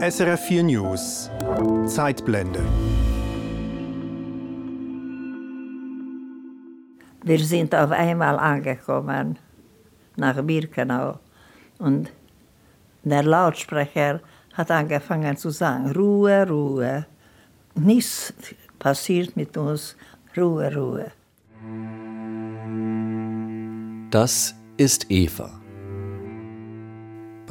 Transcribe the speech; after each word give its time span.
SRF 0.00 0.40
4 0.48 0.62
News 0.62 1.30
Zeitblende. 1.84 2.60
Wir 7.22 7.38
sind 7.40 7.74
auf 7.74 7.90
einmal 7.90 8.38
angekommen 8.38 9.38
nach 10.16 10.42
Birkenau 10.42 11.18
und 11.78 12.10
der 13.04 13.24
Lautsprecher 13.24 14.20
hat 14.54 14.70
angefangen 14.70 15.36
zu 15.36 15.50
sagen, 15.50 15.90
Ruhe, 15.92 16.48
Ruhe. 16.48 17.04
Nichts 17.74 18.32
passiert 18.78 19.36
mit 19.36 19.54
uns, 19.58 19.96
Ruhe, 20.34 20.74
Ruhe. 20.74 21.12
Das 24.10 24.54
ist 24.78 25.10
Eva. 25.10 25.59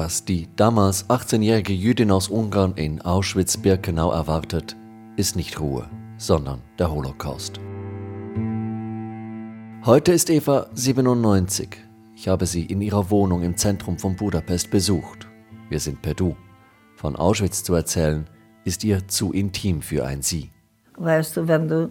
Was 0.02 0.23
die 0.23 0.47
damals 0.55 1.09
18-jährige 1.09 1.73
Jüdin 1.73 2.09
aus 2.09 2.29
Ungarn 2.29 2.71
in 2.75 3.02
Auschwitz-Birkenau 3.02 4.13
erwartet, 4.13 4.77
ist 5.17 5.35
nicht 5.35 5.59
Ruhe, 5.59 5.89
sondern 6.16 6.62
der 6.80 6.89
Holocaust. 6.89 7.59
Heute 9.84 10.13
ist 10.13 10.30
Eva 10.30 10.67
97. 10.73 11.75
Ich 12.16 12.30
habe 12.30 12.45
sie 12.45 12.63
in 12.63 12.80
ihrer 12.80 13.09
Wohnung 13.09 13.44
im 13.44 13.58
Zentrum 13.58 13.99
von 13.99 14.16
Budapest 14.16 14.72
besucht. 14.72 15.27
Wir 15.67 15.81
sind 15.81 16.02
per 16.02 16.13
Du. 16.13 16.38
Von 16.95 17.17
Auschwitz 17.17 17.66
zu 17.66 17.73
erzählen, 17.73 18.25
ist 18.63 18.86
ihr 18.86 19.05
zu 19.09 19.34
intim 19.34 19.81
für 19.81 20.05
ein 20.05 20.22
Sie. 20.22 20.50
Weißt 20.95 21.36
du, 21.36 21.45
wenn 21.45 21.67
du 21.67 21.89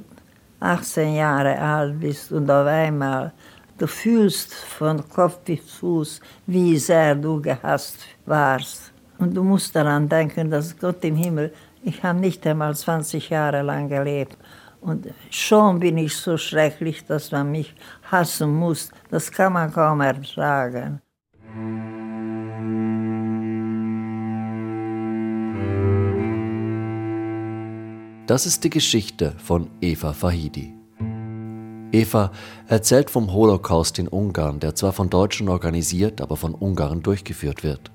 18 0.60 1.14
Jahre 1.14 1.58
alt 1.58 2.00
bist 2.00 2.32
und 2.32 2.50
auf 2.50 2.66
einmal 2.66 3.34
du 3.78 3.86
fühlst 3.86 4.54
von 4.54 5.08
Kopf 5.08 5.38
bis 5.38 5.60
Fuß, 5.72 6.20
wie 6.46 6.76
sehr 6.76 7.14
du 7.14 7.40
gehasst 7.40 7.98
warst. 8.26 8.92
Und 9.18 9.34
du 9.34 9.42
musst 9.42 9.74
daran 9.74 10.08
denken, 10.08 10.50
dass 10.50 10.76
Gott 10.76 11.04
im 11.04 11.16
Himmel, 11.16 11.52
ich 11.82 12.02
habe 12.02 12.18
nicht 12.18 12.46
einmal 12.46 12.74
20 12.74 13.30
Jahre 13.30 13.62
lang 13.62 13.88
gelebt. 13.88 14.36
Und 14.80 15.08
schon 15.30 15.80
bin 15.80 15.98
ich 15.98 16.14
so 16.16 16.36
schrecklich, 16.36 17.04
dass 17.06 17.32
man 17.32 17.50
mich 17.50 17.74
hassen 18.10 18.54
muss. 18.54 18.90
Das 19.10 19.30
kann 19.30 19.52
man 19.52 19.72
kaum 19.72 20.00
ertragen. 20.00 21.00
Das 28.26 28.44
ist 28.44 28.62
die 28.62 28.70
Geschichte 28.70 29.34
von 29.38 29.70
Eva 29.80 30.12
Fahidi. 30.12 30.77
Eva 31.90 32.32
erzählt 32.66 33.08
vom 33.08 33.32
Holocaust 33.32 33.98
in 33.98 34.08
Ungarn, 34.08 34.60
der 34.60 34.74
zwar 34.74 34.92
von 34.92 35.08
Deutschen 35.08 35.48
organisiert, 35.48 36.20
aber 36.20 36.36
von 36.36 36.54
Ungarn 36.54 37.02
durchgeführt 37.02 37.64
wird. 37.64 37.90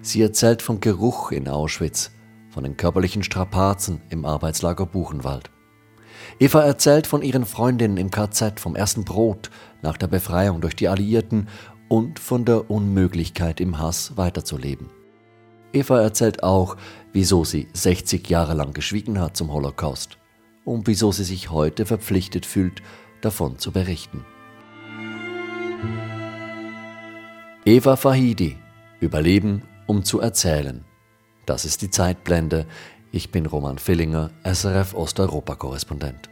Sie 0.00 0.22
erzählt 0.22 0.62
vom 0.62 0.80
Geruch 0.80 1.32
in 1.32 1.48
Auschwitz, 1.48 2.12
von 2.50 2.62
den 2.62 2.76
körperlichen 2.76 3.24
Strapazen 3.24 4.00
im 4.10 4.24
Arbeitslager 4.24 4.86
Buchenwald. 4.86 5.50
Eva 6.38 6.62
erzählt 6.62 7.08
von 7.08 7.22
ihren 7.22 7.46
Freundinnen 7.46 7.96
im 7.96 8.10
KZ, 8.12 8.60
vom 8.60 8.76
ersten 8.76 9.04
Brot 9.04 9.50
nach 9.82 9.96
der 9.96 10.06
Befreiung 10.06 10.60
durch 10.60 10.76
die 10.76 10.88
Alliierten 10.88 11.48
und 11.88 12.20
von 12.20 12.44
der 12.44 12.70
Unmöglichkeit 12.70 13.60
im 13.60 13.78
Hass 13.78 14.16
weiterzuleben. 14.16 14.88
Eva 15.72 16.00
erzählt 16.00 16.44
auch, 16.44 16.76
wieso 17.12 17.44
sie 17.44 17.68
60 17.72 18.28
Jahre 18.28 18.54
lang 18.54 18.72
geschwiegen 18.72 19.18
hat 19.18 19.36
zum 19.36 19.52
Holocaust 19.52 20.19
und 20.64 20.86
wieso 20.86 21.12
sie 21.12 21.24
sich 21.24 21.50
heute 21.50 21.86
verpflichtet 21.86 22.46
fühlt, 22.46 22.82
davon 23.20 23.58
zu 23.58 23.72
berichten. 23.72 24.24
Eva 27.64 27.96
Fahidi 27.96 28.56
Überleben, 29.00 29.62
um 29.86 30.04
zu 30.04 30.20
erzählen. 30.20 30.84
Das 31.46 31.64
ist 31.64 31.80
die 31.80 31.90
Zeitblende. 31.90 32.66
Ich 33.12 33.32
bin 33.32 33.46
Roman 33.46 33.78
Fillinger, 33.78 34.30
SRF 34.44 34.94
Osteuropa-Korrespondent. 34.94 36.28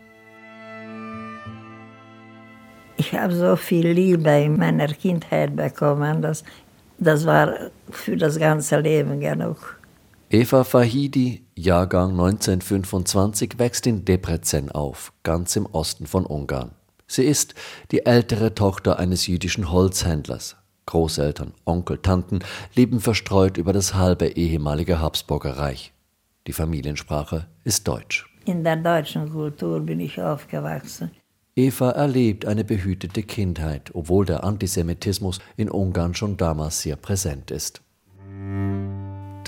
Ich 2.98 3.14
habe 3.14 3.34
so 3.34 3.56
viel 3.56 3.88
Liebe 3.88 4.30
in 4.30 4.58
meiner 4.58 4.88
Kindheit 4.88 5.56
bekommen, 5.56 6.20
dass 6.20 6.44
das 6.98 7.24
war 7.24 7.70
für 7.90 8.16
das 8.16 8.38
ganze 8.38 8.80
Leben 8.80 9.20
genug. 9.20 9.77
Eva 10.30 10.62
Fahidi, 10.62 11.46
Jahrgang 11.56 12.10
1925, 12.10 13.58
wächst 13.58 13.86
in 13.86 14.04
Debrecen 14.04 14.70
auf, 14.70 15.14
ganz 15.22 15.56
im 15.56 15.64
Osten 15.64 16.06
von 16.06 16.26
Ungarn. 16.26 16.72
Sie 17.06 17.24
ist 17.24 17.54
die 17.92 18.04
ältere 18.04 18.54
Tochter 18.54 18.98
eines 18.98 19.26
jüdischen 19.26 19.72
Holzhändlers. 19.72 20.56
Großeltern, 20.84 21.54
Onkel, 21.64 21.96
Tanten 21.96 22.40
leben 22.74 23.00
verstreut 23.00 23.56
über 23.56 23.72
das 23.72 23.94
halbe 23.94 24.26
ehemalige 24.26 25.00
Habsburger 25.00 25.56
Reich. 25.56 25.94
Die 26.46 26.52
Familiensprache 26.52 27.46
ist 27.64 27.88
Deutsch. 27.88 28.28
In 28.44 28.62
der 28.62 28.76
deutschen 28.76 29.32
Kultur 29.32 29.80
bin 29.80 29.98
ich 29.98 30.20
aufgewachsen. 30.20 31.10
Eva 31.56 31.92
erlebt 31.92 32.44
eine 32.44 32.64
behütete 32.64 33.22
Kindheit, 33.22 33.92
obwohl 33.94 34.26
der 34.26 34.44
Antisemitismus 34.44 35.38
in 35.56 35.70
Ungarn 35.70 36.14
schon 36.14 36.36
damals 36.36 36.82
sehr 36.82 36.96
präsent 36.96 37.50
ist. 37.50 37.80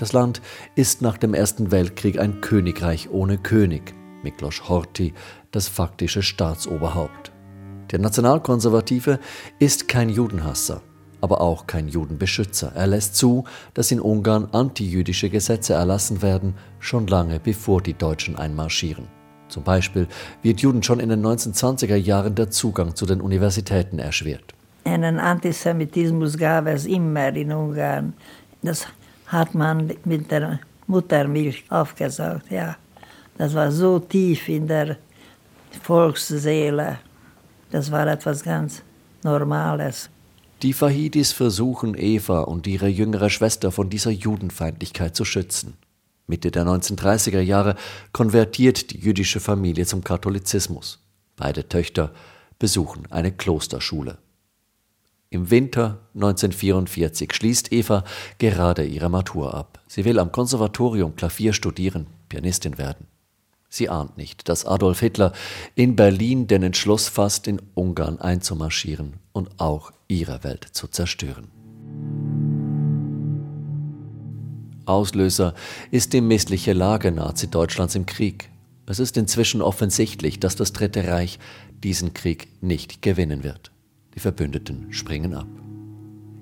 Das 0.01 0.13
Land 0.13 0.41
ist 0.73 1.03
nach 1.03 1.15
dem 1.15 1.35
Ersten 1.35 1.69
Weltkrieg 1.69 2.19
ein 2.19 2.41
Königreich 2.41 3.11
ohne 3.11 3.37
König. 3.37 3.93
Miklos 4.23 4.67
Horthy, 4.67 5.13
das 5.51 5.67
faktische 5.67 6.23
Staatsoberhaupt. 6.23 7.31
Der 7.91 7.99
Nationalkonservative 7.99 9.19
ist 9.59 9.87
kein 9.87 10.09
Judenhasser, 10.09 10.81
aber 11.21 11.39
auch 11.39 11.67
kein 11.67 11.87
Judenbeschützer. 11.87 12.71
Er 12.73 12.87
lässt 12.87 13.15
zu, 13.15 13.43
dass 13.75 13.91
in 13.91 13.99
Ungarn 13.99 14.47
antijüdische 14.51 15.29
Gesetze 15.29 15.75
erlassen 15.75 16.23
werden, 16.23 16.55
schon 16.79 17.05
lange 17.05 17.39
bevor 17.39 17.79
die 17.79 17.93
Deutschen 17.93 18.35
einmarschieren. 18.35 19.07
Zum 19.49 19.61
Beispiel 19.61 20.07
wird 20.41 20.61
Juden 20.61 20.81
schon 20.81 20.99
in 20.99 21.09
den 21.09 21.23
1920er 21.23 21.95
Jahren 21.95 22.33
der 22.33 22.49
Zugang 22.49 22.95
zu 22.95 23.05
den 23.05 23.21
Universitäten 23.21 23.99
erschwert. 23.99 24.55
Einen 24.83 25.19
Antisemitismus 25.19 26.39
gab 26.39 26.65
es 26.65 26.87
immer 26.87 27.35
in 27.35 27.51
Ungarn. 27.51 28.13
Das 28.63 28.87
hat 29.31 29.55
man 29.55 29.93
mit 30.03 30.29
der 30.29 30.59
Muttermilch 30.87 31.63
aufgesaugt. 31.69 32.51
Ja. 32.51 32.75
Das 33.37 33.53
war 33.53 33.71
so 33.71 33.99
tief 33.99 34.49
in 34.49 34.67
der 34.67 34.97
Volksseele. 35.81 36.99
Das 37.71 37.89
war 37.91 38.05
etwas 38.07 38.43
ganz 38.43 38.83
Normales. 39.23 40.09
Die 40.61 40.73
Fahidis 40.73 41.31
versuchen 41.31 41.95
Eva 41.97 42.41
und 42.41 42.67
ihre 42.67 42.87
jüngere 42.87 43.29
Schwester 43.29 43.71
von 43.71 43.89
dieser 43.89 44.11
Judenfeindlichkeit 44.11 45.15
zu 45.15 45.25
schützen. 45.25 45.75
Mitte 46.27 46.51
der 46.51 46.65
1930er 46.65 47.39
Jahre 47.39 47.75
konvertiert 48.11 48.91
die 48.91 48.99
jüdische 48.99 49.39
Familie 49.39 49.85
zum 49.85 50.03
Katholizismus. 50.03 50.99
Beide 51.35 51.67
Töchter 51.67 52.11
besuchen 52.59 53.07
eine 53.09 53.31
Klosterschule. 53.31 54.17
Im 55.33 55.49
Winter 55.49 55.99
1944 56.13 57.31
schließt 57.33 57.71
Eva 57.71 58.03
gerade 58.37 58.83
ihre 58.83 59.07
Matur 59.07 59.53
ab. 59.53 59.79
Sie 59.87 60.03
will 60.03 60.19
am 60.19 60.33
Konservatorium 60.33 61.15
Klavier 61.15 61.53
studieren, 61.53 62.07
Pianistin 62.27 62.77
werden. 62.77 63.07
Sie 63.69 63.87
ahnt 63.87 64.17
nicht, 64.17 64.49
dass 64.49 64.65
Adolf 64.65 64.99
Hitler 64.99 65.31
in 65.73 65.95
Berlin 65.95 66.47
den 66.47 66.63
Entschluss 66.63 67.07
fasst, 67.07 67.47
in 67.47 67.61
Ungarn 67.75 68.19
einzumarschieren 68.19 69.13
und 69.31 69.57
auch 69.57 69.93
ihre 70.09 70.43
Welt 70.43 70.67
zu 70.73 70.89
zerstören. 70.89 71.47
Auslöser 74.85 75.53
ist 75.91 76.11
die 76.11 76.19
missliche 76.19 76.73
Lage 76.73 77.09
Nazi-Deutschlands 77.13 77.95
im 77.95 78.05
Krieg. 78.05 78.49
Es 78.85 78.99
ist 78.99 79.15
inzwischen 79.15 79.61
offensichtlich, 79.61 80.41
dass 80.41 80.57
das 80.57 80.73
Dritte 80.73 81.07
Reich 81.07 81.39
diesen 81.85 82.13
Krieg 82.13 82.49
nicht 82.61 83.01
gewinnen 83.01 83.45
wird. 83.45 83.70
Die 84.15 84.19
Verbündeten 84.19 84.91
springen 84.91 85.33
ab. 85.33 85.47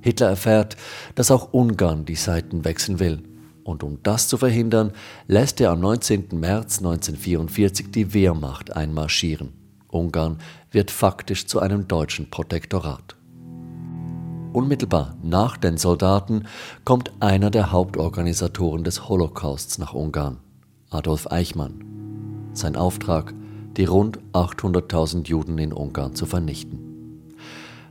Hitler 0.02 0.30
erfährt, 0.30 0.78
dass 1.16 1.32
auch 1.32 1.54
Ungarn 1.54 2.06
die 2.06 2.16
Seiten 2.16 2.66
wechseln 2.66 3.00
will. 3.00 3.24
Und 3.64 3.84
um 3.84 4.00
das 4.02 4.28
zu 4.28 4.38
verhindern, 4.38 4.94
lässt 5.28 5.62
er 5.62 5.72
am 5.72 5.80
19. 5.82 6.28
März 6.32 6.80
1944 6.80 7.92
die 7.92 8.14
Wehrmacht 8.14 8.76
einmarschieren. 8.76 9.54
Ungarn 9.90 10.38
wird 10.72 10.92
faktisch 10.92 11.46
zu 11.46 11.60
einem 11.60 11.88
deutschen 11.88 12.30
Protektorat. 12.30 13.16
Unmittelbar 14.54 15.16
nach 15.22 15.58
den 15.58 15.78
Soldaten 15.78 16.48
kommt 16.84 17.12
einer 17.20 17.52
der 17.52 17.72
Hauptorganisatoren 17.72 18.84
des 18.84 19.08
Holocausts 19.08 19.78
nach 19.78 19.94
Ungarn, 19.94 20.38
Adolf 20.90 21.32
Eichmann. 21.32 22.50
Sein 22.54 22.76
Auftrag, 22.76 23.34
die 23.78 23.86
rund 23.86 24.20
800.000 24.34 25.28
Juden 25.28 25.60
in 25.60 25.72
Ungarn 25.72 26.16
zu 26.16 26.26
vernichten. 26.26 26.89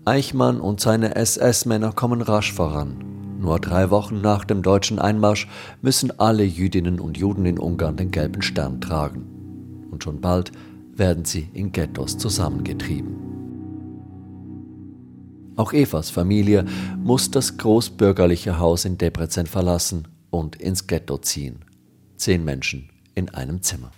Eichmann 0.08 0.58
und 0.58 0.81
seine 0.81 1.16
SS-Männer 1.16 1.93
kommen 1.93 2.22
rasch 2.22 2.55
voran. 2.55 2.96
Nur 3.38 3.60
drei 3.60 3.90
Wochen 3.90 4.22
nach 4.22 4.46
dem 4.46 4.62
deutschen 4.62 4.99
Einmarsch 4.99 5.46
müssen 5.82 6.19
alle 6.19 6.44
Jüdinnen 6.44 6.99
und 6.99 7.19
Juden 7.19 7.44
in 7.44 7.58
Ungarn 7.58 7.99
den 7.99 8.10
gelben 8.10 8.40
Stern 8.40 8.81
tragen. 8.81 9.26
Und 9.90 10.02
schon 10.02 10.22
bald 10.22 10.50
werden 10.94 11.26
sie 11.26 11.50
in 11.52 11.72
Ghettos 11.72 12.16
zusammengetrieben. 12.16 13.16
Auch 15.56 15.75
Evas 15.75 16.08
Familie 16.08 16.64
muss 16.96 17.31
das 17.31 17.58
großbürgerliche 17.58 18.58
Haus 18.58 18.87
in 18.87 18.96
Debrecen 18.96 19.46
verlassen 19.46 20.08
und 20.31 20.56
ins 20.56 20.87
Ghetto 20.87 21.19
ziehen. 21.19 21.66
Zehn 22.16 22.46
Menschen 22.46 22.88
in 23.14 23.28
einem 23.34 23.60
Zimmer. 23.60 23.90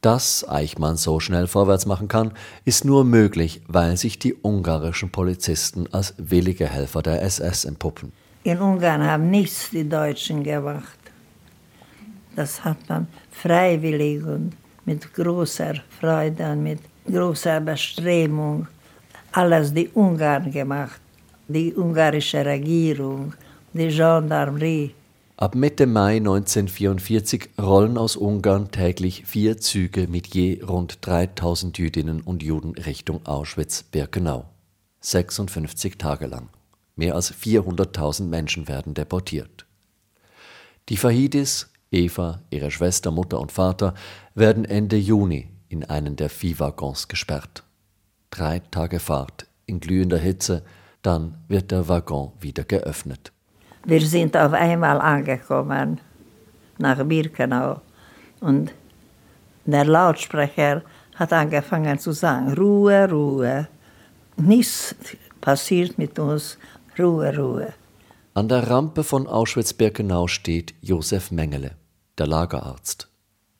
Dass 0.00 0.48
Eichmann 0.48 0.96
so 0.96 1.20
schnell 1.20 1.46
vorwärts 1.46 1.84
machen 1.84 2.08
kann, 2.08 2.32
ist 2.64 2.86
nur 2.86 3.04
möglich, 3.04 3.60
weil 3.68 3.98
sich 3.98 4.18
die 4.18 4.34
ungarischen 4.34 5.10
Polizisten 5.10 5.86
als 5.92 6.14
willige 6.16 6.66
Helfer 6.66 7.02
der 7.02 7.20
SS 7.22 7.66
empuppen. 7.66 8.12
In 8.42 8.58
Ungarn 8.60 9.04
haben 9.04 9.28
nichts 9.30 9.68
die 9.68 9.86
Deutschen 9.86 10.42
gemacht. 10.42 10.98
Das 12.34 12.64
hat 12.64 12.78
man 12.88 13.08
freiwillig 13.30 14.24
und 14.24 14.52
mit 14.86 15.12
großer 15.12 15.74
Freude 16.00 16.52
und 16.52 16.62
mit 16.62 16.80
großer 17.06 17.60
Bestrebung 17.60 18.66
alles 19.32 19.74
die 19.74 19.90
Ungarn 19.92 20.50
gemacht. 20.50 21.00
Die 21.46 21.74
ungarische 21.74 22.42
Regierung, 22.42 23.34
die 23.74 23.88
Gendarmerie. 23.88 24.94
Ab 25.40 25.54
Mitte 25.54 25.86
Mai 25.86 26.18
1944 26.18 27.48
rollen 27.58 27.96
aus 27.96 28.14
Ungarn 28.14 28.70
täglich 28.70 29.24
vier 29.24 29.56
Züge 29.56 30.06
mit 30.06 30.34
je 30.34 30.62
rund 30.62 30.98
3000 31.00 31.78
Jüdinnen 31.78 32.20
und 32.20 32.42
Juden 32.42 32.72
Richtung 32.72 33.24
Auschwitz-Birkenau. 33.24 34.44
56 35.00 35.96
Tage 35.96 36.26
lang. 36.26 36.50
Mehr 36.94 37.14
als 37.14 37.32
400.000 37.32 38.24
Menschen 38.24 38.68
werden 38.68 38.92
deportiert. 38.92 39.64
Die 40.90 40.98
Fahidis, 40.98 41.70
Eva, 41.90 42.42
ihre 42.50 42.70
Schwester, 42.70 43.10
Mutter 43.10 43.40
und 43.40 43.50
Vater 43.50 43.94
werden 44.34 44.66
Ende 44.66 44.98
Juni 44.98 45.48
in 45.70 45.84
einen 45.84 46.16
der 46.16 46.28
Viehwaggons 46.28 47.08
gesperrt. 47.08 47.64
Drei 48.28 48.58
Tage 48.58 49.00
Fahrt 49.00 49.46
in 49.64 49.80
glühender 49.80 50.18
Hitze, 50.18 50.62
dann 51.00 51.38
wird 51.48 51.70
der 51.70 51.88
Waggon 51.88 52.32
wieder 52.40 52.64
geöffnet. 52.64 53.32
Wir 53.84 54.00
sind 54.00 54.36
auf 54.36 54.52
einmal 54.52 55.00
angekommen 55.00 56.00
nach 56.78 57.02
Birkenau 57.04 57.80
und 58.40 58.72
der 59.64 59.84
Lautsprecher 59.84 60.82
hat 61.14 61.32
angefangen 61.32 61.98
zu 61.98 62.12
sagen, 62.12 62.52
Ruhe, 62.54 63.08
Ruhe. 63.10 63.68
Nichts 64.36 64.94
passiert 65.40 65.98
mit 65.98 66.18
uns, 66.18 66.58
Ruhe, 66.98 67.36
Ruhe. 67.36 67.72
An 68.34 68.48
der 68.48 68.70
Rampe 68.70 69.04
von 69.04 69.26
Auschwitz-Birkenau 69.26 70.28
steht 70.28 70.74
Josef 70.80 71.30
Mengele, 71.30 71.72
der 72.16 72.26
Lagerarzt. 72.26 73.08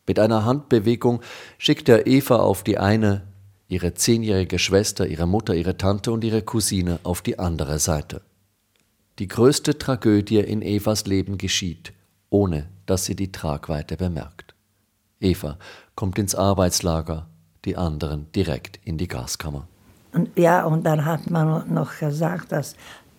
Mit 0.07 0.19
einer 0.19 0.45
Handbewegung 0.45 1.21
schickt 1.59 1.89
er 1.89 2.07
Eva 2.07 2.37
auf 2.37 2.63
die 2.63 2.79
eine, 2.79 3.23
ihre 3.69 3.95
zehnjährige 3.95 4.59
Schwester, 4.59 5.07
ihre 5.07 5.27
Mutter, 5.27 5.55
ihre 5.55 5.77
Tante 5.77 6.13
und 6.13 6.25
ihre 6.25 6.43
Cousine 6.43 6.99
auf 7.05 7.23
die 7.23 7.39
andere 7.39 7.79
Seite. 7.79 8.23
Die 9.21 9.29
größte 9.29 9.77
Tragödie 9.77 10.39
in 10.39 10.63
Evas 10.63 11.05
Leben 11.05 11.37
geschieht, 11.37 11.93
ohne 12.31 12.71
dass 12.87 13.05
sie 13.05 13.15
die 13.15 13.31
Tragweite 13.31 13.99
bemerkt. 13.99 14.55
Eva 15.21 15.59
kommt 15.95 16.19
ins 16.19 16.35
Arbeitslager, 16.35 17.27
die 17.67 17.77
anderen 17.77 18.33
direkt 18.33 18.81
in 18.83 18.97
die 18.97 19.09
Gaskammer. 19.09 19.69
Und 20.15 20.31
ja, 20.39 20.65
und 20.65 20.85
dann 20.85 21.05
hat 21.05 21.31
man 21.31 21.71
noch 21.71 21.99
gesagt, 21.99 22.51
dass 22.51 22.75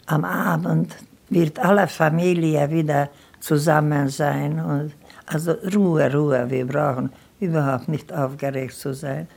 am 0.08 0.26
Abend 0.26 0.96
wird 1.30 1.60
alle 1.60 1.88
Familie 1.88 2.72
wieder 2.72 3.12
zusammen 3.40 4.10
sein. 4.10 4.60
Und 4.60 4.94
also 5.28 5.52
Ruhe, 5.52 6.12
Ruhe, 6.12 6.50
wir 6.50 6.66
brauchen 6.66 7.12
überhaupt 7.40 7.88
nicht 7.88 8.12
aufgeregt 8.12 8.74
zu 8.74 8.96
sein. 8.96 9.28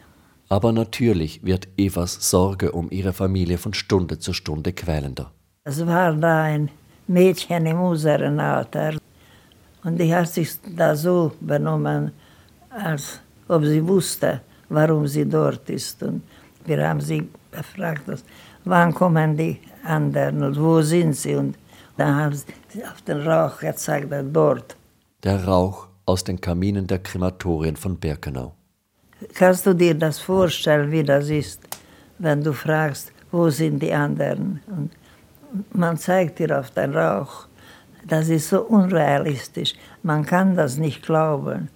Aber 0.48 0.72
natürlich 0.72 1.44
wird 1.44 1.68
Evas 1.76 2.30
Sorge 2.30 2.72
um 2.72 2.90
ihre 2.90 3.12
Familie 3.12 3.58
von 3.58 3.74
Stunde 3.74 4.18
zu 4.18 4.32
Stunde 4.32 4.72
quälender. 4.72 5.30
Es 5.66 5.86
war 5.86 6.12
da 6.12 6.42
ein 6.42 6.68
Mädchen 7.06 7.64
im 7.64 7.80
unserem 7.80 8.38
Alter 8.38 8.98
und 9.82 9.98
die 9.98 10.14
hat 10.14 10.28
sich 10.28 10.50
da 10.76 10.94
so 10.94 11.32
benommen, 11.40 12.12
als 12.68 13.18
ob 13.48 13.64
sie 13.64 13.86
wusste, 13.88 14.42
warum 14.68 15.06
sie 15.06 15.24
dort 15.24 15.70
ist. 15.70 16.02
Und 16.02 16.20
wir 16.66 16.86
haben 16.86 17.00
sie 17.00 17.26
gefragt, 17.50 18.02
wann 18.66 18.92
kommen 18.92 19.38
die 19.38 19.58
anderen 19.84 20.42
und 20.44 20.60
wo 20.60 20.82
sind 20.82 21.14
sie? 21.14 21.34
Und 21.34 21.56
dann 21.96 22.14
haben 22.14 22.34
sie 22.34 22.84
auf 22.84 23.00
den 23.00 23.26
Rauch 23.26 23.58
gezeigt, 23.58 24.12
dort. 24.32 24.76
Der 25.22 25.46
Rauch 25.46 25.88
aus 26.04 26.24
den 26.24 26.38
Kaminen 26.38 26.86
der 26.86 26.98
Krematorien 26.98 27.76
von 27.76 27.96
Birkenau. 27.96 28.52
Kannst 29.32 29.64
du 29.64 29.72
dir 29.72 29.94
das 29.94 30.18
vorstellen, 30.18 30.90
wie 30.90 31.02
das 31.02 31.30
ist, 31.30 31.60
wenn 32.18 32.42
du 32.42 32.52
fragst, 32.52 33.12
wo 33.30 33.48
sind 33.48 33.82
die 33.82 33.94
anderen? 33.94 34.60
Und 34.66 34.90
man 35.72 35.96
zeigt 35.96 36.38
dir 36.38 36.58
auf 36.58 36.70
den 36.70 36.94
Rauch. 36.96 37.46
Das 38.06 38.28
ist 38.28 38.48
so 38.48 38.60
unrealistisch. 38.62 39.74
Man 40.02 40.26
kann 40.26 40.56
das 40.56 40.76
nicht 40.76 41.02
glauben. 41.02 41.68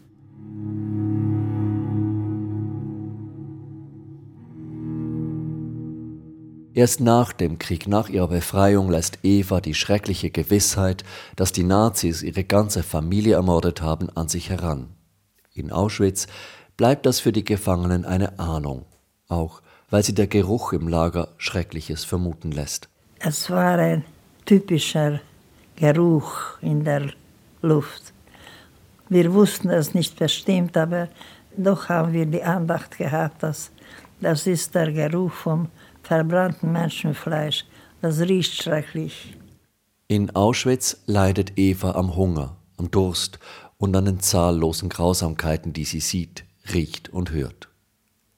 Erst 6.74 7.00
nach 7.00 7.32
dem 7.32 7.58
Krieg, 7.58 7.88
nach 7.88 8.08
ihrer 8.08 8.28
Befreiung, 8.28 8.88
lässt 8.88 9.18
Eva 9.24 9.60
die 9.60 9.74
schreckliche 9.74 10.30
Gewissheit, 10.30 11.02
dass 11.34 11.50
die 11.50 11.64
Nazis 11.64 12.22
ihre 12.22 12.44
ganze 12.44 12.84
Familie 12.84 13.34
ermordet 13.34 13.82
haben, 13.82 14.10
an 14.10 14.28
sich 14.28 14.50
heran. 14.50 14.90
In 15.54 15.72
Auschwitz 15.72 16.28
bleibt 16.76 17.04
das 17.04 17.18
für 17.18 17.32
die 17.32 17.44
Gefangenen 17.44 18.04
eine 18.04 18.38
Ahnung, 18.38 18.84
auch 19.26 19.60
weil 19.90 20.04
sie 20.04 20.14
der 20.14 20.28
Geruch 20.28 20.72
im 20.72 20.86
Lager 20.86 21.30
Schreckliches 21.38 22.04
vermuten 22.04 22.52
lässt. 22.52 22.88
Es 23.20 23.50
war 23.50 23.78
ein 23.78 24.04
typischer 24.44 25.20
Geruch 25.74 26.60
in 26.60 26.84
der 26.84 27.10
Luft. 27.62 28.12
Wir 29.08 29.32
wussten 29.32 29.70
es 29.70 29.92
nicht 29.92 30.16
bestimmt, 30.16 30.76
aber 30.76 31.08
doch 31.56 31.88
haben 31.88 32.12
wir 32.12 32.26
die 32.26 32.42
Andacht 32.42 32.96
gehabt, 32.96 33.42
dass 33.42 33.72
das 34.20 34.46
ist 34.46 34.74
der 34.74 34.92
Geruch 34.92 35.32
vom 35.32 35.68
verbrannten 36.02 36.70
Menschenfleisch. 36.72 37.64
Das 38.00 38.20
riecht 38.20 38.62
schrecklich. 38.62 39.36
In 40.06 40.34
Auschwitz 40.36 41.02
leidet 41.06 41.58
Eva 41.58 41.92
am 41.92 42.14
Hunger, 42.14 42.56
am 42.76 42.90
Durst 42.90 43.40
und 43.78 43.96
an 43.96 44.04
den 44.04 44.20
zahllosen 44.20 44.88
Grausamkeiten, 44.88 45.72
die 45.72 45.84
sie 45.84 46.00
sieht, 46.00 46.44
riecht 46.72 47.08
und 47.08 47.32
hört. 47.32 47.68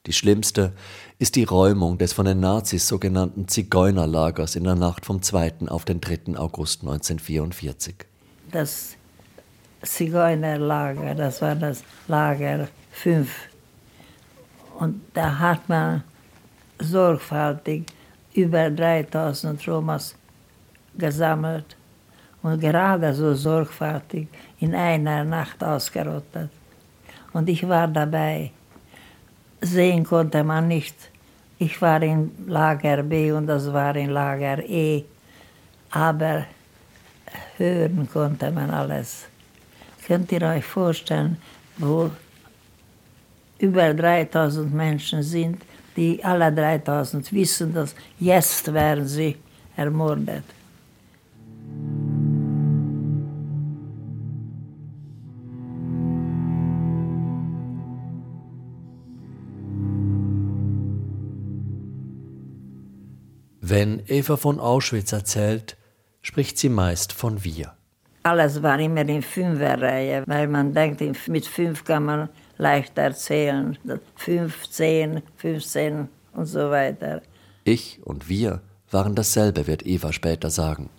Die 0.07 0.13
schlimmste 0.13 0.73
ist 1.21 1.35
die 1.35 1.43
Räumung 1.43 1.99
des 1.99 2.13
von 2.13 2.25
den 2.25 2.39
Nazis 2.39 2.87
sogenannten 2.87 3.47
Zigeunerlagers 3.47 4.55
in 4.55 4.63
der 4.63 4.73
Nacht 4.73 5.05
vom 5.05 5.21
2. 5.21 5.67
auf 5.67 5.85
den 5.85 6.01
3. 6.01 6.35
August 6.35 6.81
1944. 6.81 7.93
Das 8.51 8.95
Zigeunerlager, 9.83 11.13
das 11.13 11.39
war 11.43 11.53
das 11.53 11.83
Lager 12.07 12.67
5. 12.93 13.29
Und 14.79 14.99
da 15.13 15.37
hat 15.37 15.69
man 15.69 16.03
sorgfältig 16.79 17.85
über 18.33 18.71
3000 18.71 19.67
Romas 19.67 20.15
gesammelt 20.97 21.77
und 22.41 22.59
gerade 22.59 23.13
so 23.13 23.35
sorgfältig 23.35 24.27
in 24.59 24.73
einer 24.73 25.23
Nacht 25.23 25.63
ausgerottet. 25.63 26.49
Und 27.31 27.47
ich 27.47 27.69
war 27.69 27.87
dabei. 27.87 28.49
Sehen 29.63 30.03
konnte 30.03 30.43
man 30.43 30.67
nicht, 30.67 31.10
ich 31.61 31.79
war 31.79 32.01
in 32.01 32.31
Lager 32.47 33.03
B 33.03 33.31
und 33.31 33.45
das 33.45 33.71
war 33.71 33.95
in 33.95 34.09
Lager 34.09 34.67
E, 34.67 35.03
aber 35.91 36.45
hören 37.57 38.09
konnte 38.11 38.49
man 38.49 38.71
alles. 38.71 39.27
Könnt 40.07 40.31
ihr 40.31 40.41
euch 40.41 40.65
vorstellen, 40.65 41.37
wo 41.77 42.09
über 43.59 43.93
3000 43.93 44.73
Menschen 44.73 45.21
sind, 45.21 45.61
die 45.95 46.23
alle 46.23 46.51
3000 46.51 47.31
wissen, 47.31 47.71
dass 47.75 47.93
jetzt 48.19 48.73
werden 48.73 49.07
sie 49.07 49.37
ermordet. 49.77 50.45
Wenn 63.71 64.03
Eva 64.07 64.35
von 64.35 64.59
Auschwitz 64.59 65.13
erzählt, 65.13 65.77
spricht 66.21 66.57
sie 66.57 66.67
meist 66.67 67.13
von 67.13 67.45
wir. 67.45 67.71
Alles 68.23 68.61
war 68.61 68.77
immer 68.77 69.07
in 69.07 69.21
Fünferreihe, 69.21 70.23
weil 70.27 70.49
man 70.49 70.73
denkt, 70.73 70.99
mit 71.29 71.45
fünf 71.45 71.85
kann 71.85 72.03
man 72.03 72.29
leicht 72.57 72.97
erzählen. 72.97 73.77
Fünf, 74.17 74.69
zehn, 74.69 75.21
fünfzehn 75.37 76.09
und 76.33 76.47
so 76.47 76.69
weiter. 76.69 77.21
Ich 77.63 78.01
und 78.03 78.27
wir 78.27 78.59
waren 78.91 79.15
dasselbe, 79.15 79.65
wird 79.67 79.85
Eva 79.85 80.11
später 80.11 80.49
sagen. 80.49 80.89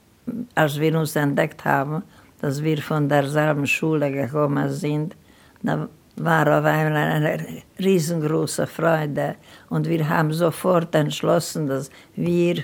Als 0.55 0.81
wir 0.81 0.99
uns 0.99 1.15
entdeckt 1.15 1.67
haben, 1.67 2.03
dass 2.41 2.63
wir 2.63 2.79
von 2.79 3.07
derselben 3.07 3.67
Schule 3.67 4.11
gekommen 4.11 4.71
sind, 4.71 5.15
da 5.63 5.91
war 6.17 6.43
auf 6.43 6.65
einmal 6.65 6.97
eine 6.97 7.63
riesengroße 7.79 8.67
Freude. 8.67 9.37
Und 9.69 9.89
wir 9.89 10.09
haben 10.09 10.33
sofort 10.33 10.95
entschlossen, 10.95 11.67
dass 11.67 11.91
wir 12.15 12.63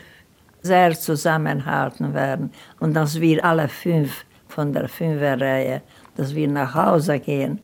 sehr 0.62 0.98
zusammenhalten 0.98 2.14
werden 2.14 2.50
und 2.80 2.94
dass 2.94 3.20
wir 3.20 3.44
alle 3.44 3.68
fünf 3.68 4.24
von 4.48 4.72
der 4.72 4.88
Fünferreihe, 4.88 5.82
dass 6.16 6.34
wir 6.34 6.48
nach 6.48 6.74
Hause 6.74 7.20
gehen. 7.20 7.62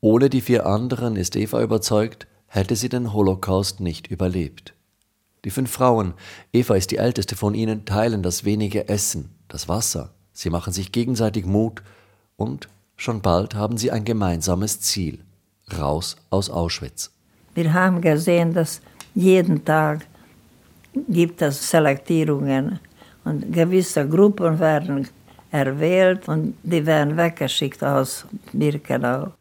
Ohne 0.00 0.28
die 0.28 0.40
vier 0.40 0.66
anderen, 0.66 1.16
ist 1.16 1.36
Eva 1.36 1.62
überzeugt, 1.62 2.26
hätte 2.46 2.76
sie 2.76 2.88
den 2.88 3.12
Holocaust 3.12 3.80
nicht 3.80 4.08
überlebt. 4.08 4.74
Die 5.44 5.50
fünf 5.50 5.70
Frauen, 5.70 6.14
Eva 6.52 6.74
ist 6.74 6.90
die 6.90 6.96
älteste 6.96 7.36
von 7.36 7.54
ihnen, 7.54 7.84
teilen 7.84 8.22
das 8.22 8.44
wenige 8.44 8.88
Essen, 8.88 9.34
das 9.48 9.68
Wasser. 9.68 10.14
Sie 10.32 10.50
machen 10.50 10.72
sich 10.72 10.90
gegenseitig 10.90 11.46
Mut 11.46 11.82
und 12.36 12.68
schon 12.96 13.20
bald 13.20 13.54
haben 13.54 13.76
sie 13.76 13.90
ein 13.90 14.04
gemeinsames 14.04 14.80
Ziel. 14.80 15.20
Raus 15.78 16.16
aus 16.30 16.50
Auschwitz. 16.50 17.10
Wir 17.54 17.72
haben 17.72 18.00
gesehen, 18.00 18.52
dass 18.52 18.80
jeden 19.14 19.64
Tag 19.64 20.06
gibt 21.08 21.42
es 21.42 21.70
Selektierungen 21.70 22.78
und 23.24 23.52
gewisse 23.52 24.08
Gruppen 24.08 24.58
werden 24.58 25.08
erwählt 25.50 26.28
und 26.28 26.54
die 26.62 26.84
werden 26.84 27.16
weggeschickt 27.16 27.82
aus 27.82 28.26
Birkenau. 28.52 29.32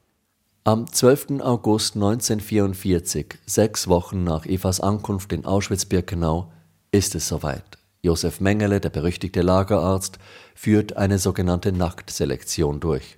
Am 0.64 0.88
12. 0.90 1.42
August 1.42 1.96
1944, 1.96 3.36
sechs 3.46 3.88
Wochen 3.88 4.24
nach 4.24 4.46
Evas 4.46 4.80
Ankunft 4.80 5.34
in 5.34 5.44
Auschwitz-Birkenau, 5.44 6.52
ist 6.92 7.16
es 7.16 7.28
soweit. 7.28 7.78
Josef 8.02 8.40
Mengele, 8.40 8.80
der 8.80 8.90
berüchtigte 8.90 9.42
Lagerarzt, 9.42 10.20
führt 10.56 10.96
eine 10.96 11.20
sogenannte 11.20 11.72
Nacktselektion 11.72 12.80
durch. 12.80 13.18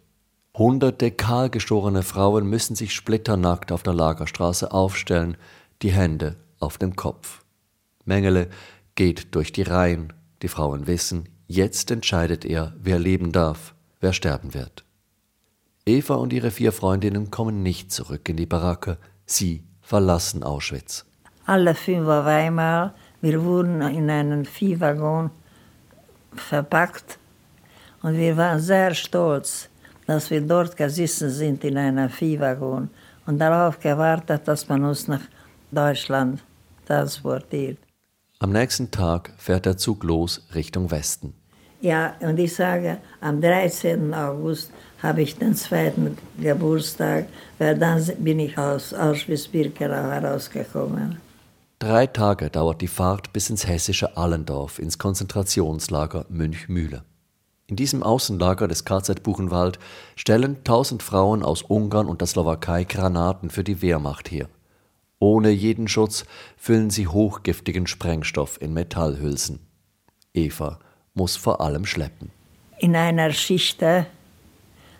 Hunderte 0.57 1.11
kahlgeschorene 1.11 2.01
Frauen 2.01 2.47
müssen 2.47 2.77
sich 2.77 2.93
splitternackt 2.93 3.73
auf 3.73 3.83
der 3.83 3.93
Lagerstraße 3.93 4.71
aufstellen, 4.71 5.35
die 5.81 5.91
Hände 5.91 6.37
auf 6.59 6.77
dem 6.77 6.95
Kopf. 6.95 7.43
Mengele 8.05 8.47
geht 8.95 9.35
durch 9.35 9.51
die 9.51 9.63
Reihen. 9.63 10.13
Die 10.41 10.47
Frauen 10.47 10.87
wissen, 10.87 11.27
jetzt 11.47 11.91
entscheidet 11.91 12.45
er, 12.45 12.73
wer 12.81 12.99
leben 12.99 13.33
darf, 13.33 13.75
wer 13.99 14.13
sterben 14.13 14.53
wird. 14.53 14.85
Eva 15.85 16.15
und 16.15 16.31
ihre 16.31 16.51
vier 16.51 16.71
Freundinnen 16.71 17.31
kommen 17.31 17.61
nicht 17.61 17.91
zurück 17.91 18.29
in 18.29 18.37
die 18.37 18.45
Baracke. 18.45 18.97
Sie 19.25 19.65
verlassen 19.81 20.41
Auschwitz. 20.41 21.05
Alle 21.45 21.75
fünf 21.75 22.07
auf 22.07 22.25
einmal. 22.25 22.93
Wir 23.19 23.43
wurden 23.43 23.81
in 23.81 24.09
einen 24.09 24.45
Viehwaggon 24.45 25.31
verpackt 26.33 27.19
und 28.01 28.17
wir 28.17 28.37
waren 28.37 28.61
sehr 28.61 28.93
stolz 28.93 29.69
dass 30.07 30.29
wir 30.29 30.41
dort 30.41 30.75
gesessen 30.77 31.29
sind 31.29 31.63
in 31.63 31.77
einem 31.77 32.09
Viehwaggon 32.09 32.89
und 33.25 33.39
darauf 33.39 33.79
gewartet, 33.79 34.47
dass 34.47 34.67
man 34.67 34.83
uns 34.83 35.07
nach 35.07 35.21
Deutschland 35.71 36.43
transportiert. 36.85 37.77
Am 38.39 38.51
nächsten 38.51 38.91
Tag 38.91 39.31
fährt 39.37 39.65
der 39.65 39.77
Zug 39.77 40.03
los 40.03 40.45
Richtung 40.53 40.91
Westen. 40.91 41.33
Ja, 41.81 42.15
und 42.19 42.39
ich 42.39 42.55
sage, 42.55 42.97
am 43.21 43.41
13. 43.41 44.13
August 44.13 44.71
habe 45.01 45.21
ich 45.21 45.37
den 45.37 45.53
zweiten 45.55 46.17
Geburtstag, 46.39 47.27
weil 47.59 47.77
dann 47.77 48.03
bin 48.19 48.39
ich 48.39 48.57
aus 48.57 48.93
Auschwitz-Birkenau 48.93 50.09
herausgekommen. 50.11 51.17
Drei 51.79 52.07
Tage 52.07 52.49
dauert 52.49 52.81
die 52.81 52.87
Fahrt 52.87 53.33
bis 53.33 53.49
ins 53.49 53.67
hessische 53.67 54.17
Allendorf, 54.17 54.79
ins 54.79 54.97
Konzentrationslager 54.97 56.25
Münchmühle. 56.29 57.03
In 57.67 57.75
diesem 57.75 58.03
Außenlager 58.03 58.67
des 58.67 58.85
KZ 58.85 59.23
Buchenwald 59.23 59.79
stellen 60.15 60.63
tausend 60.63 61.01
Frauen 61.01 61.41
aus 61.41 61.63
Ungarn 61.63 62.05
und 62.05 62.21
der 62.21 62.27
Slowakei 62.27 62.83
Granaten 62.83 63.49
für 63.49 63.63
die 63.63 63.81
Wehrmacht 63.81 64.29
her. 64.29 64.47
Ohne 65.17 65.49
jeden 65.49 65.87
Schutz 65.87 66.25
füllen 66.57 66.91
sie 66.91 67.07
hochgiftigen 67.07 67.87
Sprengstoff 67.87 68.61
in 68.61 68.73
Metallhülsen. 68.73 69.59
Eva 70.35 70.77
muss 71.15 71.37
vor 71.37 71.59
allem 71.59 71.85
schleppen. 71.87 72.29
In 72.77 72.95
einer 72.95 73.31
Schichte, 73.31 74.05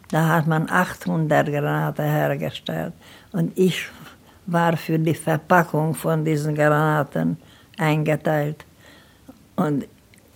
da 0.10 0.29
hat 0.29 0.48
man 0.48 0.67
800 0.67 1.45
Granaten 1.48 2.05
hergestellt 2.05 2.93
und 3.31 3.55
ich 3.55 3.89
war 4.48 4.75
für 4.75 4.98
die 4.98 5.13
Verpackung 5.13 5.93
von 5.93 6.25
diesen 6.25 6.55
Granaten 6.55 7.38
eingeteilt. 7.77 8.65
Und 9.55 9.86